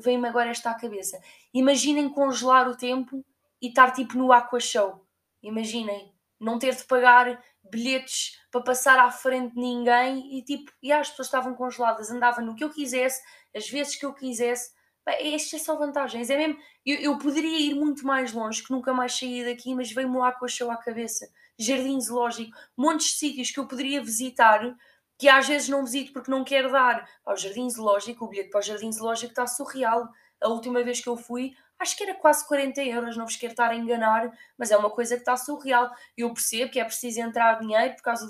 vem-me 0.00 0.28
agora 0.28 0.50
esta 0.50 0.70
à 0.70 0.74
cabeça. 0.74 1.20
Imaginem 1.52 2.08
congelar 2.08 2.68
o 2.68 2.76
tempo 2.76 3.24
e 3.60 3.68
estar 3.68 3.92
tipo 3.92 4.16
no 4.16 4.32
Aqua 4.32 4.58
Show. 4.58 5.06
Imaginem, 5.42 6.12
não 6.40 6.58
ter 6.58 6.74
de 6.74 6.84
pagar 6.84 7.42
bilhetes 7.70 8.38
para 8.50 8.62
passar 8.62 8.98
à 8.98 9.10
frente 9.10 9.54
de 9.54 9.60
ninguém 9.60 10.38
e 10.38 10.42
tipo, 10.42 10.70
e 10.82 10.92
as 10.92 11.10
pessoas 11.10 11.28
estavam 11.28 11.54
congeladas, 11.54 12.10
andava 12.10 12.40
no 12.40 12.54
que 12.54 12.64
eu 12.64 12.70
quisesse, 12.70 13.22
as 13.54 13.68
vezes 13.68 13.96
que 13.96 14.06
eu 14.06 14.14
quisesse, 14.14 14.70
estas 15.06 15.60
é 15.60 15.64
são 15.64 15.78
vantagens. 15.78 16.30
É 16.30 16.36
mesmo, 16.36 16.58
eu, 16.84 16.96
eu, 16.96 17.18
poderia 17.18 17.60
ir 17.60 17.74
muito 17.74 18.04
mais 18.04 18.32
longe, 18.32 18.62
que 18.62 18.72
nunca 18.72 18.92
mais 18.92 19.16
saí 19.16 19.44
daqui, 19.44 19.74
mas 19.74 19.92
veio-me 19.92 20.16
o 20.16 20.22
Aqua 20.22 20.48
Show 20.48 20.70
à 20.70 20.76
cabeça. 20.76 21.28
Jardim 21.58 22.00
zoológico, 22.00 22.56
montes 22.76 23.12
de 23.12 23.18
sítios 23.18 23.50
que 23.50 23.60
eu 23.60 23.66
poderia 23.66 24.02
visitar, 24.02 24.76
que 25.18 25.28
às 25.28 25.46
vezes 25.46 25.68
não 25.68 25.84
visito 25.84 26.12
porque 26.12 26.30
não 26.30 26.44
quero 26.44 26.70
dar. 26.70 27.08
Ao 27.24 27.36
Jardim 27.36 27.70
Zoológico, 27.70 28.24
o 28.24 28.28
bilhete 28.28 28.50
para 28.50 28.58
o 28.58 28.62
Jardim 28.62 28.92
Zoológico 28.92 29.30
está 29.30 29.46
surreal. 29.46 30.08
A 30.42 30.48
última 30.48 30.82
vez 30.82 31.00
que 31.00 31.08
eu 31.08 31.16
fui, 31.16 31.54
acho 31.78 31.96
que 31.96 32.02
era 32.02 32.14
quase 32.14 32.46
40 32.46 32.82
euros, 32.82 33.16
não 33.16 33.24
vos 33.24 33.36
quero 33.36 33.52
estar 33.52 33.70
a 33.70 33.74
enganar, 33.74 34.30
mas 34.56 34.70
é 34.70 34.76
uma 34.76 34.90
coisa 34.90 35.14
que 35.14 35.22
está 35.22 35.36
surreal. 35.36 35.90
Eu 36.16 36.32
percebo 36.32 36.70
que 36.70 36.80
é 36.80 36.84
preciso 36.84 37.20
entrar 37.20 37.58
dinheiro 37.58 37.94
por 37.96 38.02
causa 38.02 38.28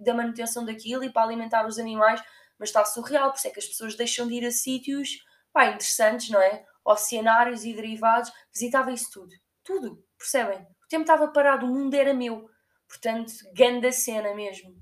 da 0.00 0.14
manutenção 0.14 0.64
daquilo 0.64 1.04
e 1.04 1.10
para 1.10 1.22
alimentar 1.22 1.66
os 1.66 1.78
animais, 1.78 2.22
mas 2.58 2.70
está 2.70 2.84
surreal, 2.84 3.30
por 3.30 3.38
isso 3.38 3.48
é 3.48 3.50
que 3.50 3.60
as 3.60 3.66
pessoas 3.66 3.94
deixam 3.94 4.26
de 4.26 4.34
ir 4.34 4.46
a 4.46 4.50
sítios 4.50 5.24
pá, 5.52 5.66
interessantes, 5.66 6.30
não 6.30 6.40
é? 6.40 6.64
Oceanários 6.84 7.64
e 7.64 7.74
derivados, 7.74 8.32
visitava 8.52 8.92
isso 8.92 9.10
tudo. 9.12 9.34
Tudo, 9.62 10.04
percebem? 10.16 10.60
O 10.60 10.88
tempo 10.88 11.02
estava 11.02 11.28
parado, 11.28 11.66
o 11.66 11.68
mundo 11.68 11.94
era 11.94 12.14
meu. 12.14 12.48
Portanto, 12.88 13.32
grande 13.52 13.92
cena 13.92 14.34
mesmo. 14.34 14.74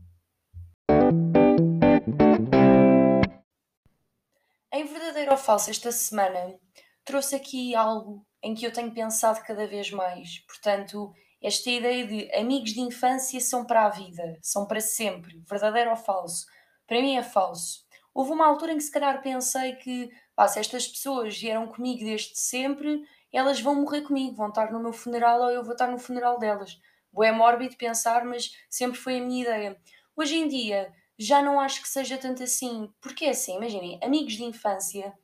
Em 4.72 4.84
verdadeiro 4.84 5.32
ou 5.32 5.36
falso, 5.36 5.70
esta 5.70 5.90
semana 5.90 6.58
trouxe 7.06 7.36
aqui 7.36 7.74
algo 7.74 8.26
em 8.42 8.54
que 8.54 8.66
eu 8.66 8.72
tenho 8.72 8.92
pensado 8.92 9.40
cada 9.42 9.66
vez 9.66 9.90
mais. 9.90 10.40
Portanto, 10.40 11.14
esta 11.40 11.70
ideia 11.70 12.06
de 12.06 12.30
amigos 12.34 12.72
de 12.72 12.80
infância 12.80 13.40
são 13.40 13.64
para 13.64 13.86
a 13.86 13.88
vida, 13.88 14.36
são 14.42 14.66
para 14.66 14.80
sempre, 14.80 15.40
verdadeiro 15.48 15.90
ou 15.90 15.96
falso? 15.96 16.44
Para 16.86 17.00
mim 17.00 17.16
é 17.16 17.22
falso. 17.22 17.86
Houve 18.12 18.32
uma 18.32 18.46
altura 18.46 18.72
em 18.72 18.76
que 18.76 18.82
se 18.82 18.90
calhar 18.90 19.22
pensei 19.22 19.76
que, 19.76 20.10
pá, 20.34 20.48
se 20.48 20.58
estas 20.58 20.88
pessoas 20.88 21.38
vieram 21.38 21.68
comigo 21.68 22.04
desde 22.04 22.36
sempre, 22.38 23.02
elas 23.32 23.60
vão 23.60 23.76
morrer 23.76 24.02
comigo, 24.02 24.34
vão 24.34 24.48
estar 24.48 24.72
no 24.72 24.80
meu 24.80 24.92
funeral 24.92 25.42
ou 25.42 25.50
eu 25.50 25.62
vou 25.62 25.72
estar 25.72 25.86
no 25.86 25.98
funeral 25.98 26.38
delas. 26.38 26.78
É 27.22 27.30
mórbido 27.32 27.76
pensar, 27.76 28.24
mas 28.24 28.50
sempre 28.68 28.98
foi 28.98 29.18
a 29.18 29.22
minha 29.22 29.42
ideia. 29.42 29.80
Hoje 30.16 30.36
em 30.36 30.48
dia, 30.48 30.92
já 31.18 31.40
não 31.40 31.60
acho 31.60 31.80
que 31.80 31.88
seja 31.88 32.18
tanto 32.18 32.42
assim, 32.42 32.92
porque 33.00 33.26
é 33.26 33.30
assim, 33.30 33.56
imaginem, 33.56 34.00
amigos 34.02 34.32
de 34.32 34.44
infância 34.44 35.14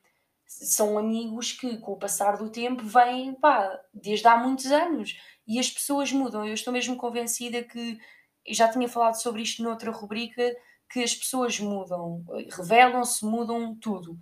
são 0.61 0.99
amigos 0.99 1.53
que, 1.53 1.79
com 1.79 1.93
o 1.93 1.99
passar 1.99 2.37
do 2.37 2.51
tempo, 2.51 2.85
vêm, 2.85 3.35
pá, 3.35 3.81
desde 3.93 4.27
há 4.27 4.37
muitos 4.37 4.67
anos 4.67 5.17
e 5.47 5.59
as 5.59 5.71
pessoas 5.71 6.13
mudam. 6.13 6.47
Eu 6.47 6.55
estou 6.55 6.73
mesmo 6.73 6.97
convencida 6.97 7.63
que, 7.63 7.99
já 8.49 8.69
tinha 8.69 8.89
falado 8.89 9.15
sobre 9.15 9.43
isto 9.43 9.63
noutra 9.63 9.91
rubrica, 9.91 10.55
que 10.91 11.03
as 11.03 11.15
pessoas 11.15 11.59
mudam, 11.61 12.25
revelam-se, 12.51 13.25
mudam 13.25 13.77
tudo. 13.81 14.19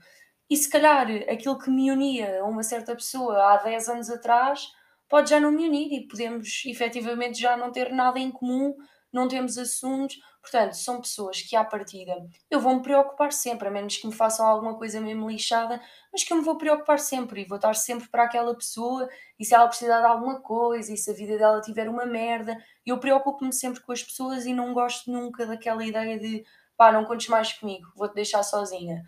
E 0.48 0.56
se 0.56 0.68
calhar 0.68 1.06
aquilo 1.28 1.58
que 1.58 1.70
me 1.70 1.90
unia 1.90 2.40
a 2.40 2.44
uma 2.44 2.62
certa 2.62 2.94
pessoa 2.94 3.52
há 3.52 3.56
10 3.56 3.88
anos 3.88 4.10
atrás 4.10 4.68
pode 5.08 5.30
já 5.30 5.40
não 5.40 5.50
me 5.50 5.66
unir 5.66 5.92
e 5.92 6.06
podemos 6.06 6.62
efetivamente 6.66 7.40
já 7.40 7.56
não 7.56 7.72
ter 7.72 7.92
nada 7.92 8.18
em 8.18 8.30
comum, 8.30 8.74
não 9.12 9.28
temos 9.28 9.58
assuntos. 9.58 10.18
Portanto, 10.40 10.72
são 10.74 11.00
pessoas 11.00 11.42
que, 11.42 11.54
à 11.54 11.64
partida, 11.64 12.12
eu 12.50 12.60
vou 12.60 12.74
me 12.74 12.82
preocupar 12.82 13.32
sempre, 13.32 13.68
a 13.68 13.70
menos 13.70 13.96
que 13.96 14.06
me 14.06 14.12
façam 14.12 14.46
alguma 14.46 14.76
coisa 14.76 15.00
mesmo 15.00 15.28
lixada, 15.28 15.80
mas 16.12 16.24
que 16.24 16.32
eu 16.32 16.38
me 16.38 16.44
vou 16.44 16.56
preocupar 16.56 16.98
sempre 16.98 17.42
e 17.42 17.44
vou 17.44 17.56
estar 17.56 17.74
sempre 17.74 18.08
para 18.08 18.24
aquela 18.24 18.54
pessoa. 18.54 19.08
E 19.38 19.44
se 19.44 19.54
ela 19.54 19.68
precisar 19.68 20.00
de 20.00 20.06
alguma 20.06 20.40
coisa, 20.40 20.92
e 20.92 20.96
se 20.96 21.10
a 21.10 21.14
vida 21.14 21.36
dela 21.36 21.60
tiver 21.60 21.88
uma 21.88 22.06
merda, 22.06 22.56
eu 22.86 22.98
preocupo-me 22.98 23.52
sempre 23.52 23.80
com 23.80 23.92
as 23.92 24.02
pessoas 24.02 24.46
e 24.46 24.54
não 24.54 24.72
gosto 24.72 25.10
nunca 25.10 25.46
daquela 25.46 25.84
ideia 25.84 26.18
de 26.18 26.44
pá, 26.76 26.90
não 26.90 27.04
contes 27.04 27.28
mais 27.28 27.52
comigo, 27.52 27.92
vou-te 27.94 28.14
deixar 28.14 28.42
sozinha. 28.42 29.02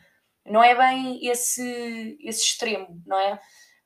Não 0.44 0.62
é 0.62 0.74
bem 0.74 1.26
esse, 1.26 2.18
esse 2.20 2.42
extremo, 2.42 3.00
não 3.06 3.18
é? 3.18 3.40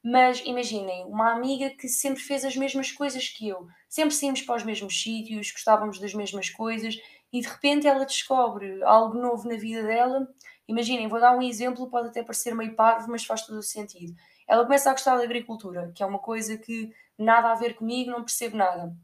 Mas 0.09 0.41
imaginem, 0.47 1.05
uma 1.07 1.33
amiga 1.33 1.69
que 1.69 1.89
sempre 1.89 2.23
fez 2.23 2.45
as 2.45 2.57
mesmas 2.57 2.93
coisas 2.93 3.29
que 3.29 3.49
eu, 3.49 3.67
sempre 3.89 4.15
saímos 4.15 4.41
para 4.41 4.55
os 4.55 4.63
mesmos 4.63 5.03
sítios, 5.03 5.51
gostávamos 5.51 5.99
das 5.99 6.15
mesmas 6.15 6.49
coisas 6.49 6.97
e 7.33 7.41
de 7.41 7.49
repente 7.49 7.89
ela 7.89 8.05
descobre 8.05 8.85
algo 8.85 9.19
novo 9.19 9.49
na 9.49 9.57
vida 9.57 9.83
dela. 9.83 10.29
Imaginem, 10.69 11.09
vou 11.09 11.19
dar 11.19 11.37
um 11.37 11.43
exemplo, 11.43 11.91
pode 11.91 12.11
até 12.11 12.23
parecer 12.23 12.55
meio 12.55 12.77
parvo, 12.77 13.11
mas 13.11 13.25
faz 13.25 13.45
todo 13.45 13.59
o 13.59 13.63
sentido. 13.65 14.15
Ela 14.47 14.63
começa 14.63 14.91
a 14.91 14.93
gostar 14.93 15.17
da 15.17 15.25
agricultura, 15.25 15.91
que 15.93 16.05
é 16.05 16.07
uma 16.07 16.21
coisa 16.21 16.57
que 16.57 16.93
nada 17.19 17.51
a 17.51 17.57
ver 17.57 17.75
comigo, 17.75 18.13
não 18.13 18.23
percebo 18.23 18.57
nada. 18.57 18.95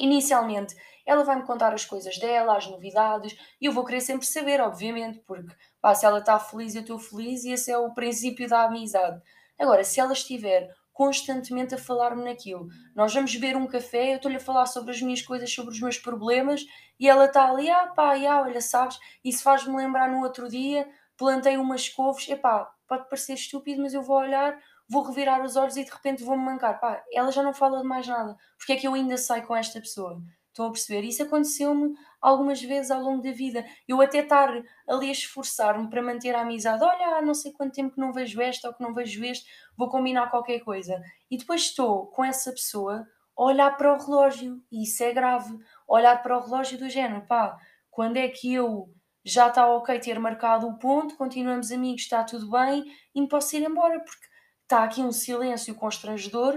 Inicialmente, 0.00 0.74
ela 1.06 1.22
vai-me 1.22 1.46
contar 1.46 1.72
as 1.72 1.84
coisas 1.84 2.18
dela, 2.18 2.56
as 2.56 2.66
novidades, 2.66 3.36
e 3.60 3.66
eu 3.66 3.72
vou 3.72 3.84
querer 3.84 4.00
sempre 4.00 4.26
saber, 4.26 4.60
obviamente, 4.60 5.20
porque 5.20 5.54
pá, 5.80 5.94
se 5.94 6.04
ela 6.04 6.18
está 6.18 6.40
feliz, 6.40 6.74
eu 6.74 6.80
estou 6.80 6.98
feliz, 6.98 7.44
e 7.44 7.52
esse 7.52 7.70
é 7.70 7.78
o 7.78 7.94
princípio 7.94 8.48
da 8.48 8.64
amizade. 8.64 9.22
Agora, 9.60 9.84
se 9.84 10.00
ela 10.00 10.12
estiver 10.12 10.68
constantemente 10.92 11.74
a 11.74 11.78
falar-me 11.78 12.22
naquilo. 12.22 12.68
Nós 12.94 13.14
vamos 13.14 13.34
beber 13.34 13.56
um 13.56 13.66
café, 13.66 14.12
eu 14.12 14.16
estou-lhe 14.16 14.36
a 14.36 14.40
falar 14.40 14.66
sobre 14.66 14.90
as 14.90 15.00
minhas 15.00 15.22
coisas, 15.22 15.50
sobre 15.50 15.72
os 15.72 15.80
meus 15.80 15.96
problemas, 15.96 16.62
e 16.98 17.08
ela 17.08 17.24
está 17.24 17.48
ali, 17.48 17.70
ah 17.70 17.86
pá, 17.86 18.14
ah, 18.16 18.42
olha, 18.42 18.60
sabes, 18.60 18.98
isso 19.24 19.42
faz-me 19.42 19.74
lembrar 19.74 20.10
no 20.10 20.22
outro 20.22 20.46
dia, 20.46 20.86
plantei 21.16 21.56
umas 21.56 21.88
couves, 21.88 22.28
epá, 22.28 22.70
pode 22.86 23.08
parecer 23.08 23.32
estúpido, 23.32 23.80
mas 23.80 23.94
eu 23.94 24.02
vou 24.02 24.18
olhar, 24.18 24.58
vou 24.90 25.02
revirar 25.02 25.42
os 25.42 25.56
olhos 25.56 25.76
e 25.76 25.84
de 25.84 25.90
repente 25.90 26.24
vou-me 26.24 26.44
mancar. 26.44 26.78
Pá, 26.80 27.02
ela 27.12 27.30
já 27.30 27.42
não 27.42 27.54
fala 27.54 27.80
de 27.80 27.86
mais 27.86 28.06
nada. 28.06 28.36
Porque 28.58 28.72
é 28.72 28.76
que 28.76 28.86
eu 28.86 28.92
ainda 28.92 29.16
saio 29.16 29.46
com 29.46 29.56
esta 29.56 29.80
pessoa? 29.80 30.20
Estão 30.48 30.66
a 30.66 30.72
perceber? 30.72 31.06
Isso 31.06 31.22
aconteceu-me 31.22 31.94
algumas 32.20 32.60
vezes 32.60 32.90
ao 32.90 33.00
longo 33.00 33.22
da 33.22 33.32
vida. 33.32 33.64
Eu 33.88 34.00
até 34.00 34.18
estar 34.18 34.50
ali 34.88 35.08
a 35.08 35.12
esforçar-me 35.12 35.88
para 35.88 36.02
manter 36.02 36.34
a 36.34 36.42
amizade. 36.42 36.82
Olha, 36.84 37.16
há 37.16 37.22
não 37.22 37.34
sei 37.34 37.52
quanto 37.52 37.74
tempo 37.74 37.94
que 37.94 38.00
não 38.00 38.12
vejo 38.12 38.40
esta 38.40 38.68
ou 38.68 38.74
que 38.74 38.82
não 38.82 38.92
vejo 38.92 39.24
este, 39.24 39.48
vou 39.76 39.88
combinar 39.88 40.30
qualquer 40.30 40.60
coisa. 40.60 41.00
E 41.30 41.36
depois 41.36 41.62
estou 41.62 42.06
com 42.08 42.24
essa 42.24 42.50
pessoa 42.52 43.06
a 43.36 43.42
olhar 43.42 43.76
para 43.76 43.94
o 43.94 43.98
relógio. 43.98 44.62
E 44.70 44.84
isso 44.84 45.02
é 45.02 45.12
grave. 45.12 45.56
Olhar 45.88 46.22
para 46.22 46.36
o 46.36 46.40
relógio 46.40 46.78
do 46.78 46.88
género, 46.88 47.26
pá, 47.26 47.56
quando 47.90 48.16
é 48.16 48.28
que 48.28 48.52
eu 48.52 48.92
já 49.24 49.48
está 49.48 49.66
ok 49.68 49.98
ter 49.98 50.18
marcado 50.18 50.66
o 50.66 50.78
ponto, 50.78 51.16
continuamos 51.16 51.70
amigos, 51.70 52.02
está 52.02 52.24
tudo 52.24 52.50
bem, 52.50 52.84
e 53.14 53.20
me 53.20 53.28
posso 53.28 53.54
ir 53.54 53.62
embora, 53.62 54.00
porque 54.00 54.26
está 54.62 54.84
aqui 54.84 55.02
um 55.02 55.12
silêncio 55.12 55.74
constrangedor 55.74 56.56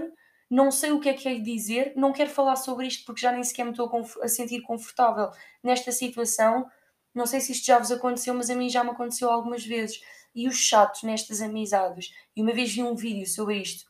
não 0.54 0.70
sei 0.70 0.92
o 0.92 1.00
que 1.00 1.08
é 1.08 1.14
que 1.14 1.28
hei 1.28 1.40
de 1.40 1.52
dizer, 1.52 1.92
não 1.96 2.12
quero 2.12 2.30
falar 2.30 2.54
sobre 2.54 2.86
isto 2.86 3.04
porque 3.04 3.20
já 3.20 3.32
nem 3.32 3.42
sequer 3.42 3.64
me 3.64 3.72
estou 3.72 3.90
a 4.22 4.28
sentir 4.28 4.60
confortável 4.62 5.28
nesta 5.60 5.90
situação. 5.90 6.70
Não 7.12 7.26
sei 7.26 7.40
se 7.40 7.50
isto 7.50 7.66
já 7.66 7.76
vos 7.76 7.90
aconteceu, 7.90 8.32
mas 8.34 8.48
a 8.48 8.54
mim 8.54 8.68
já 8.68 8.84
me 8.84 8.90
aconteceu 8.90 9.28
algumas 9.28 9.66
vezes. 9.66 10.00
E 10.32 10.46
o 10.46 10.52
chato 10.52 11.04
nestas 11.04 11.40
amizades, 11.40 12.12
e 12.36 12.42
uma 12.42 12.52
vez 12.52 12.72
vi 12.72 12.84
um 12.84 12.94
vídeo 12.94 13.26
sobre 13.26 13.56
isto, 13.56 13.84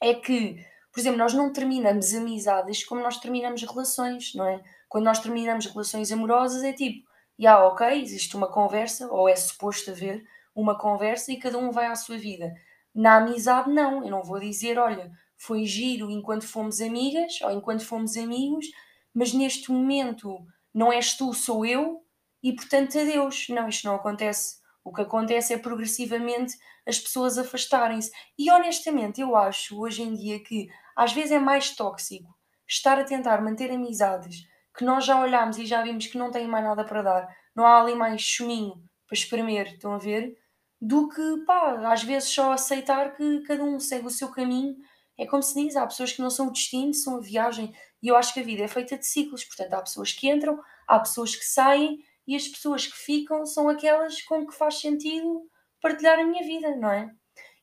é 0.00 0.14
que, 0.14 0.64
por 0.92 1.00
exemplo, 1.00 1.18
nós 1.18 1.34
não 1.34 1.52
terminamos 1.52 2.14
amizades 2.14 2.84
como 2.84 3.00
nós 3.02 3.18
terminamos 3.18 3.62
relações, 3.62 4.32
não 4.32 4.46
é? 4.46 4.62
Quando 4.88 5.06
nós 5.06 5.18
terminamos 5.18 5.66
relações 5.66 6.12
amorosas 6.12 6.62
é 6.62 6.72
tipo, 6.72 7.04
já 7.36 7.54
yeah, 7.54 7.66
ok, 7.66 8.00
existe 8.00 8.36
uma 8.36 8.46
conversa, 8.46 9.08
ou 9.10 9.28
é 9.28 9.34
suposto 9.34 9.90
haver 9.90 10.24
uma 10.54 10.78
conversa 10.78 11.32
e 11.32 11.36
cada 11.36 11.58
um 11.58 11.72
vai 11.72 11.86
à 11.86 11.96
sua 11.96 12.16
vida. 12.16 12.54
Na 12.94 13.16
amizade, 13.16 13.72
não, 13.72 14.04
eu 14.04 14.10
não 14.10 14.22
vou 14.22 14.38
dizer, 14.38 14.78
olha, 14.78 15.10
foi 15.38 15.64
giro 15.64 16.10
enquanto 16.10 16.46
fomos 16.46 16.80
amigas 16.80 17.40
ou 17.42 17.50
enquanto 17.50 17.84
fomos 17.84 18.16
amigos, 18.16 18.66
mas 19.14 19.32
neste 19.32 19.70
momento 19.70 20.38
não 20.74 20.92
és 20.92 21.16
tu, 21.16 21.32
sou 21.32 21.64
eu, 21.64 22.02
e 22.42 22.54
portanto 22.54 22.98
adeus. 22.98 23.48
Não, 23.48 23.68
isto 23.68 23.86
não 23.86 23.96
acontece. 23.96 24.56
O 24.84 24.92
que 24.92 25.02
acontece 25.02 25.52
é 25.52 25.58
progressivamente 25.58 26.54
as 26.86 26.98
pessoas 26.98 27.36
afastarem-se. 27.38 28.12
E 28.38 28.50
honestamente, 28.50 29.20
eu 29.20 29.34
acho 29.34 29.80
hoje 29.80 30.02
em 30.02 30.14
dia 30.14 30.40
que 30.40 30.68
às 30.94 31.12
vezes 31.12 31.32
é 31.32 31.38
mais 31.38 31.74
tóxico 31.74 32.32
estar 32.68 32.98
a 32.98 33.04
tentar 33.04 33.42
manter 33.42 33.70
amizades 33.70 34.44
que 34.76 34.84
nós 34.84 35.04
já 35.04 35.20
olhámos 35.20 35.58
e 35.58 35.66
já 35.66 35.82
vimos 35.82 36.06
que 36.06 36.18
não 36.18 36.30
têm 36.30 36.46
mais 36.46 36.64
nada 36.64 36.84
para 36.84 37.02
dar, 37.02 37.36
não 37.54 37.66
há 37.66 37.80
ali 37.80 37.94
mais 37.94 38.20
chuminho 38.20 38.74
para 39.08 39.16
espremer, 39.16 39.72
estão 39.72 39.94
a 39.94 39.98
ver? 39.98 40.36
Do 40.80 41.08
que, 41.08 41.44
pá, 41.46 41.90
às 41.90 42.02
vezes 42.02 42.28
só 42.28 42.52
aceitar 42.52 43.16
que 43.16 43.40
cada 43.40 43.64
um 43.64 43.80
segue 43.80 44.06
o 44.06 44.10
seu 44.10 44.30
caminho 44.30 44.76
é 45.18 45.26
como 45.26 45.42
se 45.42 45.54
diz, 45.54 45.76
há 45.76 45.86
pessoas 45.86 46.12
que 46.12 46.20
não 46.20 46.30
são 46.30 46.48
o 46.48 46.52
destino, 46.52 46.92
são 46.92 47.16
a 47.16 47.20
viagem. 47.20 47.74
E 48.02 48.08
eu 48.08 48.16
acho 48.16 48.34
que 48.34 48.40
a 48.40 48.42
vida 48.42 48.62
é 48.62 48.68
feita 48.68 48.98
de 48.98 49.06
ciclos. 49.06 49.44
Portanto, 49.44 49.72
há 49.72 49.80
pessoas 49.80 50.12
que 50.12 50.28
entram, 50.28 50.60
há 50.86 50.98
pessoas 50.98 51.34
que 51.34 51.44
saem 51.44 52.04
e 52.26 52.36
as 52.36 52.46
pessoas 52.46 52.86
que 52.86 52.96
ficam 52.96 53.46
são 53.46 53.68
aquelas 53.68 54.20
com 54.22 54.46
que 54.46 54.54
faz 54.54 54.80
sentido 54.80 55.48
partilhar 55.80 56.18
a 56.18 56.26
minha 56.26 56.42
vida, 56.42 56.76
não 56.76 56.90
é? 56.90 57.10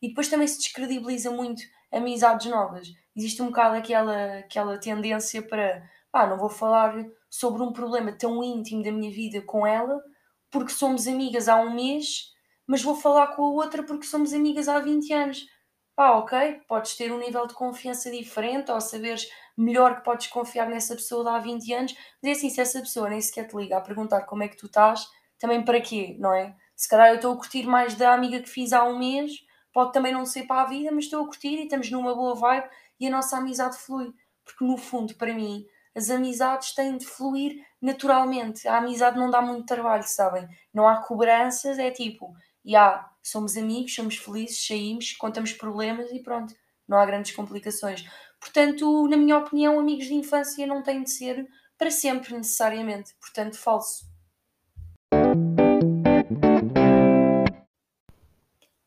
E 0.01 0.10
depois 0.10 0.29
também 0.29 0.48
se 0.48 0.57
descredibiliza 0.57 1.29
muito 1.29 1.62
amizades 1.91 2.50
novas. 2.50 2.88
Existe 3.15 3.41
um 3.41 3.48
bocado 3.48 3.75
aquela, 3.75 4.39
aquela 4.39 4.77
tendência 4.79 5.41
para, 5.41 5.88
pá, 6.12 6.25
não 6.25 6.38
vou 6.38 6.50
falar 6.50 7.05
sobre 7.29 7.62
um 7.62 7.72
problema 7.72 8.12
tão 8.12 8.43
íntimo 8.43 8.83
da 8.83 8.91
minha 8.91 9.12
vida 9.12 9.41
com 9.41 9.67
ela, 9.67 10.01
porque 10.50 10.72
somos 10.72 11.07
amigas 11.07 11.48
há 11.48 11.57
um 11.57 11.74
mês, 11.74 12.31
mas 12.65 12.81
vou 12.81 12.95
falar 12.95 13.27
com 13.36 13.43
a 13.43 13.50
outra 13.50 13.83
porque 13.83 14.05
somos 14.05 14.33
amigas 14.33 14.67
há 14.67 14.79
20 14.79 15.13
anos 15.13 15.45
pá, 15.95 16.12
ok, 16.12 16.62
podes 16.67 16.95
ter 16.95 17.12
um 17.12 17.19
nível 17.19 17.45
de 17.47 17.53
confiança 17.53 18.09
diferente 18.09 18.71
ou 18.71 18.81
saberes 18.81 19.27
melhor 19.57 19.97
que 19.97 20.03
podes 20.03 20.27
confiar 20.27 20.67
nessa 20.67 20.95
pessoa 20.95 21.23
de 21.23 21.29
há 21.29 21.39
20 21.39 21.73
anos, 21.73 21.93
mas 22.21 22.29
é 22.29 22.31
assim, 22.31 22.50
se 22.50 22.62
essa 22.62 22.79
pessoa 22.79 23.09
nem 23.09 23.21
sequer 23.21 23.47
te 23.47 23.55
liga 23.55 23.77
a 23.77 23.81
perguntar 23.81 24.21
como 24.21 24.43
é 24.43 24.47
que 24.47 24.57
tu 24.57 24.65
estás, 24.65 25.07
também 25.39 25.63
para 25.63 25.81
quê, 25.81 26.15
não 26.19 26.33
é? 26.33 26.55
Se 26.75 26.88
calhar 26.88 27.09
eu 27.09 27.15
estou 27.15 27.33
a 27.33 27.38
curtir 27.38 27.65
mais 27.65 27.95
da 27.95 28.13
amiga 28.13 28.39
que 28.41 28.50
fiz 28.50 28.73
há 28.73 28.83
um 28.83 28.97
mês, 28.97 29.31
pode 29.71 29.91
também 29.91 30.13
não 30.13 30.25
ser 30.25 30.43
para 30.43 30.62
a 30.62 30.65
vida, 30.65 30.91
mas 30.91 31.05
estou 31.05 31.23
a 31.23 31.25
curtir 31.25 31.59
e 31.59 31.63
estamos 31.63 31.89
numa 31.91 32.15
boa 32.15 32.35
vibe 32.35 32.67
e 33.00 33.07
a 33.07 33.12
nossa 33.12 33.38
amizade 33.38 33.77
flui. 33.77 34.13
Porque 34.45 34.63
no 34.63 34.77
fundo, 34.77 35.15
para 35.15 35.33
mim, 35.33 35.65
as 35.95 36.09
amizades 36.09 36.73
têm 36.73 36.97
de 36.97 37.05
fluir 37.05 37.63
naturalmente. 37.81 38.67
A 38.67 38.77
amizade 38.77 39.17
não 39.17 39.29
dá 39.29 39.41
muito 39.41 39.65
trabalho, 39.65 40.03
sabem? 40.03 40.47
Não 40.73 40.88
há 40.88 40.97
cobranças, 40.97 41.77
é 41.77 41.91
tipo, 41.91 42.33
e 42.63 42.75
há, 42.75 43.10
somos 43.22 43.58
amigos, 43.58 43.93
somos 43.93 44.17
felizes, 44.17 44.65
saímos, 44.65 45.13
contamos 45.13 45.53
problemas 45.53 46.12
e 46.12 46.20
pronto, 46.20 46.53
não 46.88 46.98
há 46.98 47.05
grandes 47.05 47.36
complicações. 47.36 48.05
Portanto, 48.39 49.08
na 49.08 49.17
minha 49.17 49.38
opinião, 49.38 49.79
amigos 49.79 50.05
de 50.05 50.13
infância 50.13 50.67
não 50.67 50.84
têm 50.84 51.03
de 51.03 51.10
ser 51.10 51.48
para 51.77 51.89
sempre 51.89 52.34
necessariamente, 52.34 53.13
portanto, 53.20 53.58
falso. 53.58 54.05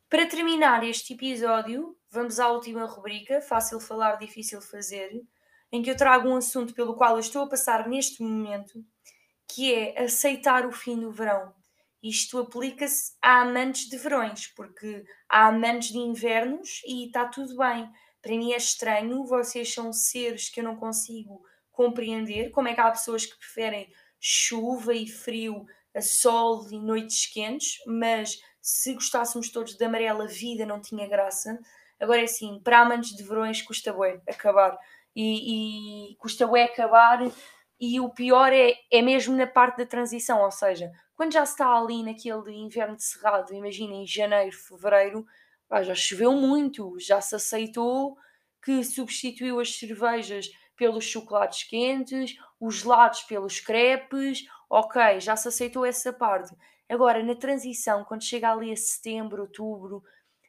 Para 0.08 0.26
terminar 0.26 0.84
este 0.84 1.14
episódio, 1.14 1.96
vamos 2.10 2.38
à 2.38 2.48
última 2.48 2.86
rubrica, 2.86 3.40
fácil 3.40 3.80
falar, 3.80 4.16
difícil 4.16 4.60
fazer, 4.60 5.22
em 5.70 5.82
que 5.82 5.90
eu 5.90 5.96
trago 5.96 6.28
um 6.28 6.36
assunto 6.36 6.72
pelo 6.72 6.94
qual 6.94 7.14
eu 7.14 7.20
estou 7.20 7.42
a 7.42 7.48
passar 7.48 7.88
neste 7.88 8.22
momento, 8.22 8.84
que 9.48 9.74
é 9.74 10.04
aceitar 10.04 10.64
o 10.64 10.72
fim 10.72 10.98
do 10.98 11.10
verão. 11.10 11.52
Isto 12.02 12.38
aplica-se 12.38 13.12
a 13.22 13.42
amantes 13.42 13.88
de 13.88 13.96
verões, 13.96 14.46
porque 14.48 15.04
há 15.28 15.48
amantes 15.48 15.88
de 15.88 15.98
invernos 15.98 16.82
e 16.86 17.06
está 17.06 17.26
tudo 17.26 17.56
bem. 17.56 17.90
Para 18.22 18.32
mim 18.32 18.52
é 18.52 18.56
estranho, 18.56 19.24
vocês 19.24 19.72
são 19.72 19.92
seres 19.92 20.48
que 20.48 20.60
eu 20.60 20.64
não 20.64 20.76
consigo 20.76 21.42
compreender 21.70 22.50
como 22.50 22.68
é 22.68 22.74
que 22.74 22.80
há 22.80 22.90
pessoas 22.90 23.26
que 23.26 23.38
preferem 23.38 23.88
chuva 24.18 24.94
e 24.94 25.06
frio 25.06 25.66
a 25.94 26.00
sol 26.00 26.66
e 26.70 26.78
noites 26.78 27.26
quentes, 27.26 27.78
mas 27.86 28.38
se 28.60 28.94
gostássemos 28.94 29.50
todos 29.50 29.76
de 29.76 29.84
amarelo, 29.84 30.22
a 30.22 30.26
vida 30.26 30.66
não 30.66 30.80
tinha 30.80 31.08
graça. 31.08 31.58
Agora 32.00 32.20
é 32.20 32.24
assim, 32.24 32.60
para 32.62 32.80
amantes 32.80 33.16
de 33.16 33.22
verões 33.22 33.62
custa 33.62 33.92
bué 33.92 34.20
acabar. 34.28 34.76
E, 35.14 36.10
e 36.12 36.16
custa 36.16 36.46
bué 36.46 36.64
acabar 36.64 37.20
e 37.80 38.00
o 38.00 38.08
pior 38.08 38.52
é, 38.52 38.74
é 38.90 39.02
mesmo 39.02 39.36
na 39.36 39.46
parte 39.46 39.78
da 39.78 39.86
transição, 39.86 40.42
ou 40.42 40.50
seja, 40.50 40.90
quando 41.14 41.32
já 41.32 41.44
se 41.44 41.52
está 41.52 41.74
ali 41.76 42.02
naquele 42.02 42.52
inverno 42.54 42.96
de 42.96 43.04
cerrado, 43.04 43.54
imagina 43.54 43.94
em 43.94 44.06
janeiro, 44.06 44.56
fevereiro, 44.56 45.26
pá, 45.68 45.82
já 45.82 45.94
choveu 45.94 46.32
muito, 46.32 46.96
já 46.98 47.20
se 47.20 47.34
aceitou 47.34 48.16
que 48.62 48.82
substituiu 48.82 49.60
as 49.60 49.76
cervejas 49.76 50.50
pelos 50.76 51.04
chocolates 51.04 51.64
quentes, 51.64 52.36
os 52.60 52.76
gelados 52.76 53.22
pelos 53.22 53.60
crepes, 53.60 54.44
ok, 54.68 55.20
já 55.20 55.36
se 55.36 55.48
aceitou 55.48 55.84
essa 55.84 56.12
parte. 56.12 56.54
Agora, 56.88 57.22
na 57.22 57.34
transição, 57.34 58.04
quando 58.04 58.24
chega 58.24 58.52
ali 58.52 58.72
a 58.72 58.76
setembro, 58.76 59.42
outubro, 59.42 60.02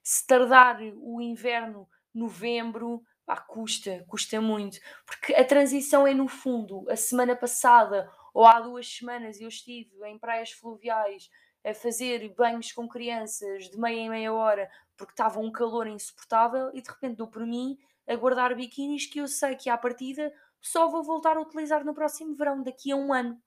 se 0.03 0.25
tardar 0.25 0.79
o 0.97 1.21
inverno, 1.21 1.87
novembro, 2.13 3.03
pá, 3.27 3.35
custa, 3.35 4.05
custa 4.07 4.39
muito, 4.39 4.79
porque 5.05 5.35
a 5.35 5.43
transição 5.43 6.07
é 6.07 6.13
no 6.13 6.29
fundo. 6.29 6.89
A 6.89 6.95
semana 6.95 7.35
passada 7.35 8.09
ou 8.33 8.45
há 8.45 8.61
duas 8.61 8.87
semanas 8.87 9.41
eu 9.41 9.49
estive 9.49 9.91
em 10.07 10.17
praias 10.17 10.51
fluviais 10.51 11.29
a 11.65 11.73
fazer 11.73 12.33
banhos 12.35 12.71
com 12.71 12.87
crianças 12.87 13.69
de 13.69 13.77
meia 13.77 13.99
em 13.99 14.09
meia 14.09 14.33
hora 14.33 14.69
porque 14.95 15.11
estava 15.11 15.41
um 15.41 15.51
calor 15.51 15.87
insuportável 15.87 16.71
e 16.73 16.81
de 16.81 16.89
repente 16.89 17.17
dou 17.17 17.27
por 17.27 17.45
mim 17.45 17.77
a 18.07 18.15
guardar 18.15 18.55
biquínis 18.55 19.05
que 19.05 19.19
eu 19.19 19.27
sei 19.27 19.57
que 19.57 19.69
à 19.69 19.77
partida 19.77 20.33
só 20.61 20.87
vou 20.87 21.03
voltar 21.03 21.35
a 21.35 21.41
utilizar 21.41 21.83
no 21.83 21.93
próximo 21.93 22.33
verão, 22.33 22.63
daqui 22.63 22.91
a 22.93 22.95
um 22.95 23.13
ano. 23.13 23.37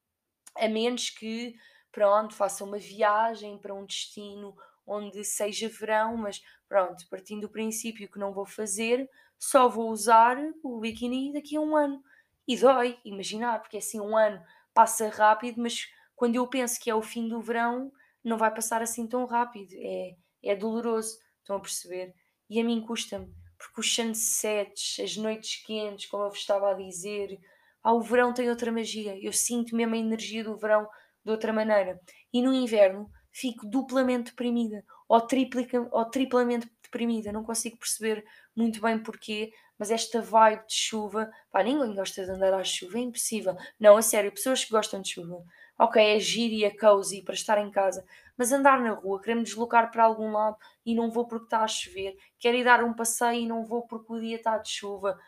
A 0.57 0.69
menos 0.69 1.09
que, 1.09 1.55
pronto, 1.91 2.35
faça 2.35 2.63
uma 2.65 2.79
viagem 2.79 3.59
para 3.59 3.75
um 3.75 3.87
destino 3.87 4.55
onde 4.87 5.25
seja 5.25 5.69
verão, 5.69 6.17
mas 6.17 6.43
pronto, 6.69 7.09
partindo 7.09 7.43
do 7.43 7.49
princípio 7.49 8.11
que 8.11 8.19
não 8.19 8.33
vou 8.33 8.45
fazer, 8.45 9.09
só 9.41 9.69
vou 9.69 9.91
usar 9.91 10.37
o 10.63 10.79
biquíni 10.79 11.33
daqui 11.33 11.57
a 11.57 11.61
um 11.61 11.75
ano. 11.75 12.03
E 12.47 12.57
dói, 12.57 12.99
imaginar, 13.05 13.61
porque 13.61 13.79
assim 13.79 13.99
um 13.99 14.17
ano 14.17 14.41
passa 14.75 15.09
rápido, 15.09 15.61
mas 15.61 15.89
quando 16.15 16.37
eu 16.37 16.47
penso 16.47 16.79
que 16.79 16.91
é 16.91 16.95
o 16.95 17.03
fim 17.03 17.27
do 17.27 17.41
verão, 17.41 17.91
não 18.23 18.37
vai 18.37 18.53
passar 18.55 18.83
assim 18.83 19.07
tão 19.07 19.25
rápido. 19.25 19.73
É, 19.77 20.17
é 20.45 20.55
doloroso, 20.55 21.17
estão 21.39 21.57
a 21.57 21.61
perceber? 21.61 22.15
E 22.51 22.61
a 22.61 22.65
mim 22.65 22.83
custa-me, 22.83 23.33
porque 23.57 23.81
os 23.81 23.95
sunsets, 23.95 24.99
as 25.03 25.17
noites 25.17 25.65
quentes, 25.65 26.11
como 26.11 26.25
eu 26.25 26.29
vos 26.29 26.39
estava 26.39 26.71
a 26.71 26.75
dizer, 26.75 27.39
ah, 27.83 27.95
o 27.95 28.03
verão 28.03 28.35
tem 28.35 28.51
outra 28.51 28.71
magia. 28.71 29.17
Eu 29.25 29.33
sinto 29.33 29.75
mesmo 29.75 29.95
a 29.95 29.99
energia 29.99 30.45
do 30.45 30.57
verão 30.57 30.87
de 31.25 31.31
outra 31.31 31.53
maneira. 31.53 31.99
E 32.33 32.43
no 32.43 32.53
inverno 32.53 33.11
fico 33.33 33.67
duplamente 33.67 34.31
deprimida 34.31 34.85
ou, 35.11 35.21
triplica, 35.21 35.89
ou 35.91 36.05
triplamente 36.05 36.71
deprimida. 36.81 37.33
Não 37.33 37.43
consigo 37.43 37.77
perceber 37.77 38.25
muito 38.55 38.81
bem 38.81 38.97
porquê, 38.97 39.53
mas 39.77 39.91
esta 39.91 40.23
vibe 40.23 40.65
de 40.69 40.75
chuva, 40.75 41.29
pá, 41.51 41.65
ninguém 41.65 41.97
gosta 41.97 42.25
de 42.25 42.31
andar 42.31 42.55
à 42.55 42.63
chuva, 42.63 42.97
é 42.97 43.01
impossível. 43.01 43.57
Não, 43.79 43.97
a 43.97 44.03
sério, 44.03 44.31
pessoas 44.31 44.65
que 44.65 44.71
gostam 44.71 45.03
de 45.03 45.11
chuva, 45.11 45.43
ok, 45.77 46.01
é 46.01 46.21
giro 46.21 46.55
e 46.55 46.65
é 46.65 46.71
cozy 46.71 47.23
para 47.23 47.35
estar 47.35 47.59
em 47.59 47.73
casa, 47.73 48.05
mas 48.37 48.53
andar 48.53 48.81
na 48.81 48.93
rua, 48.93 49.21
querer 49.21 49.35
me 49.35 49.43
deslocar 49.43 49.91
para 49.91 50.05
algum 50.05 50.31
lado 50.31 50.57
e 50.87 50.95
não 50.95 51.11
vou 51.11 51.27
porque 51.27 51.47
está 51.47 51.65
a 51.65 51.69
chover, 51.69 52.17
quero 52.39 52.57
ir 52.57 52.63
dar 52.63 52.85
um 52.85 52.95
passeio 52.95 53.41
e 53.43 53.47
não 53.49 53.65
vou 53.65 53.89
porque 53.89 54.13
o 54.13 54.21
dia 54.21 54.37
está 54.37 54.59
de 54.59 54.71
chuva, 54.71 55.19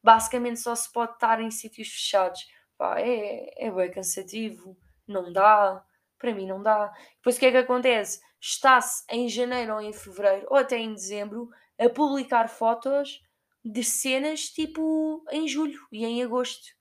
basicamente 0.00 0.60
só 0.60 0.72
se 0.76 0.92
pode 0.92 1.14
estar 1.14 1.40
em 1.40 1.50
sítios 1.50 1.88
fechados, 1.88 2.46
pá, 2.78 3.00
é, 3.00 3.66
é 3.66 3.70
bem 3.72 3.90
cansativo, 3.90 4.76
não 5.04 5.32
dá, 5.32 5.84
para 6.16 6.32
mim 6.32 6.46
não 6.46 6.62
dá. 6.62 6.92
Depois 7.16 7.36
o 7.36 7.40
que 7.40 7.46
é 7.46 7.50
que 7.50 7.56
acontece? 7.56 8.20
Está-se 8.44 9.04
em 9.08 9.28
janeiro 9.28 9.74
ou 9.74 9.80
em 9.80 9.92
fevereiro, 9.92 10.48
ou 10.50 10.56
até 10.56 10.76
em 10.76 10.92
dezembro, 10.92 11.48
a 11.78 11.88
publicar 11.88 12.48
fotos 12.48 13.22
de 13.64 13.84
cenas 13.84 14.48
tipo 14.48 15.24
em 15.30 15.46
julho 15.46 15.78
e 15.92 16.04
em 16.04 16.24
agosto. 16.24 16.74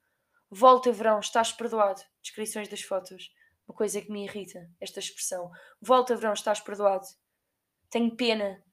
Volta 0.49 0.91
verão, 0.91 1.19
estás 1.19 1.53
perdoado. 1.53 2.01
Descrições 2.19 2.67
das 2.67 2.81
fotos. 2.81 3.31
Uma 3.67 3.75
coisa 3.75 4.01
que 4.01 4.11
me 4.11 4.25
irrita, 4.25 4.67
esta 4.81 4.99
expressão. 4.99 5.51
Volta 5.79 6.15
verão, 6.15 6.33
estás 6.33 6.59
perdoado. 6.59 7.05
Tenho 7.91 8.15
pena. 8.15 8.63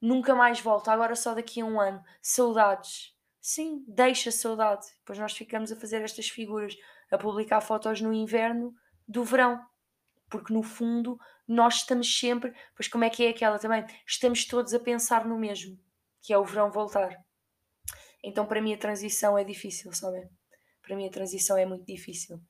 Nunca 0.00 0.32
mais 0.32 0.60
volto, 0.60 0.88
agora 0.88 1.16
só 1.16 1.34
daqui 1.34 1.60
a 1.60 1.64
um 1.64 1.80
ano. 1.80 2.00
Saudades. 2.22 3.12
Sim, 3.40 3.84
deixa 3.88 4.30
saudade. 4.30 4.86
Depois 4.98 5.18
nós 5.18 5.32
ficamos 5.32 5.72
a 5.72 5.76
fazer 5.76 6.00
estas 6.02 6.28
figuras, 6.28 6.76
a 7.10 7.18
publicar 7.18 7.60
fotos 7.60 8.00
no 8.00 8.12
inverno 8.12 8.72
do 9.06 9.24
verão. 9.24 9.60
Porque 10.30 10.54
no 10.54 10.62
fundo 10.62 11.18
nós 11.50 11.76
estamos 11.76 12.18
sempre, 12.18 12.54
pois 12.76 12.86
como 12.86 13.02
é 13.02 13.10
que 13.10 13.26
é 13.26 13.30
aquela 13.30 13.58
também? 13.58 13.84
Estamos 14.06 14.44
todos 14.44 14.72
a 14.72 14.78
pensar 14.78 15.26
no 15.26 15.36
mesmo, 15.36 15.76
que 16.22 16.32
é 16.32 16.38
o 16.38 16.44
verão 16.44 16.70
voltar. 16.70 17.16
Então 18.22 18.46
para 18.46 18.62
mim 18.62 18.72
a 18.72 18.78
transição 18.78 19.36
é 19.36 19.42
difícil, 19.42 19.92
sabem? 19.92 20.28
Para 20.80 20.94
mim 20.94 21.08
a 21.08 21.10
transição 21.10 21.58
é 21.58 21.66
muito 21.66 21.84
difícil. 21.84 22.40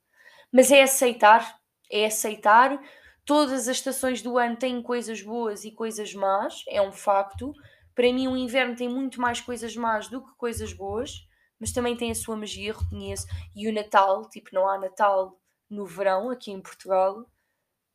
Mas 0.53 0.71
é 0.71 0.83
aceitar, 0.83 1.59
é 1.91 2.05
aceitar. 2.05 2.79
Todas 3.25 3.69
as 3.69 3.77
estações 3.79 4.21
do 4.21 4.37
ano 4.37 4.57
têm 4.57 4.83
coisas 4.83 5.23
boas 5.23 5.65
e 5.65 5.71
coisas 5.71 6.13
más, 6.13 6.63
é 6.69 6.83
um 6.83 6.93
facto. 6.93 7.55
Para 7.95 8.13
mim 8.13 8.29
o 8.29 8.37
inverno 8.37 8.77
tem 8.77 8.89
muito 8.89 9.19
mais 9.19 9.41
coisas 9.41 9.75
más 9.75 10.09
do 10.09 10.23
que 10.23 10.35
coisas 10.37 10.75
boas, 10.75 11.27
mas 11.59 11.73
também 11.73 11.97
tem 11.97 12.11
a 12.11 12.15
sua 12.15 12.37
magia, 12.37 12.75
reconheço. 12.75 13.27
E 13.57 13.67
o 13.67 13.73
Natal, 13.73 14.29
tipo, 14.29 14.51
não 14.53 14.69
há 14.69 14.79
Natal 14.79 15.41
no 15.71 15.87
verão 15.87 16.29
aqui 16.29 16.51
em 16.51 16.61
Portugal. 16.61 17.25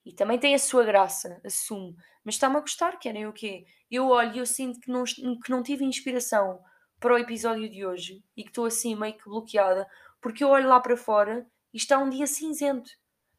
E 0.05 0.13
também 0.13 0.37
tem 0.37 0.53
a 0.53 0.59
sua 0.59 0.83
graça, 0.83 1.41
assumo. 1.43 1.95
Mas 2.23 2.35
está-me 2.35 2.57
a 2.57 2.59
gostar, 2.59 2.99
querem 2.99 3.27
o 3.27 3.33
quê? 3.33 3.65
Eu 3.89 4.09
olho 4.09 4.35
e 4.35 4.39
eu 4.39 4.45
sinto 4.45 4.79
que 4.79 4.91
não, 4.91 5.03
que 5.03 5.49
não 5.49 5.63
tive 5.63 5.83
inspiração 5.83 6.61
para 6.99 7.13
o 7.13 7.17
episódio 7.17 7.69
de 7.69 7.85
hoje 7.85 8.23
e 8.37 8.43
que 8.43 8.49
estou 8.49 8.65
assim 8.65 8.95
meio 8.95 9.17
que 9.17 9.25
bloqueada, 9.25 9.87
porque 10.21 10.43
eu 10.43 10.49
olho 10.49 10.69
lá 10.69 10.79
para 10.79 10.95
fora 10.95 11.45
e 11.73 11.77
está 11.77 11.97
um 11.97 12.09
dia 12.09 12.27
cinzento. 12.27 12.91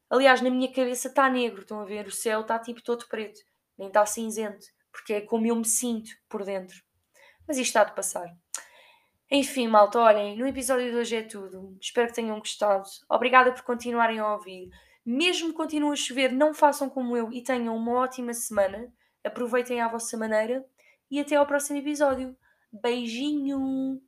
Aliás, 0.09 0.41
na 0.41 0.49
minha 0.49 0.71
cabeça 0.71 1.07
está 1.07 1.29
negro, 1.29 1.61
estão 1.61 1.79
a 1.79 1.85
ver? 1.85 2.07
O 2.07 2.11
céu 2.11 2.41
está 2.41 2.59
tipo 2.59 2.81
todo 2.81 3.07
preto, 3.07 3.39
nem 3.77 3.87
está 3.87 4.05
cinzento, 4.05 4.65
porque 4.91 5.13
é 5.13 5.21
como 5.21 5.45
eu 5.45 5.55
me 5.55 5.65
sinto 5.65 6.11
por 6.29 6.43
dentro. 6.43 6.81
Mas 7.47 7.57
isto 7.57 7.69
está 7.69 7.83
de 7.83 7.95
passar. 7.95 8.27
Enfim, 9.29 9.67
malta, 9.67 9.99
olhem, 9.99 10.37
no 10.37 10.47
episódio 10.47 10.89
de 10.89 10.95
hoje 10.95 11.15
é 11.17 11.23
tudo. 11.23 11.77
Espero 11.81 12.07
que 12.07 12.13
tenham 12.13 12.39
gostado. 12.39 12.87
Obrigada 13.09 13.51
por 13.51 13.63
continuarem 13.63 14.19
a 14.19 14.33
ouvir. 14.33 14.69
Mesmo 15.09 15.51
que 15.51 15.53
continue 15.53 15.93
a 15.93 15.95
chover, 15.95 16.33
não 16.33 16.53
façam 16.53 16.89
como 16.89 17.15
eu 17.15 17.31
e 17.31 17.41
tenham 17.41 17.77
uma 17.77 17.93
ótima 17.93 18.33
semana. 18.33 18.93
Aproveitem 19.23 19.79
à 19.79 19.87
vossa 19.87 20.17
maneira 20.17 20.65
e 21.09 21.17
até 21.17 21.37
ao 21.37 21.47
próximo 21.47 21.79
episódio. 21.79 22.35
Beijinho! 22.73 24.01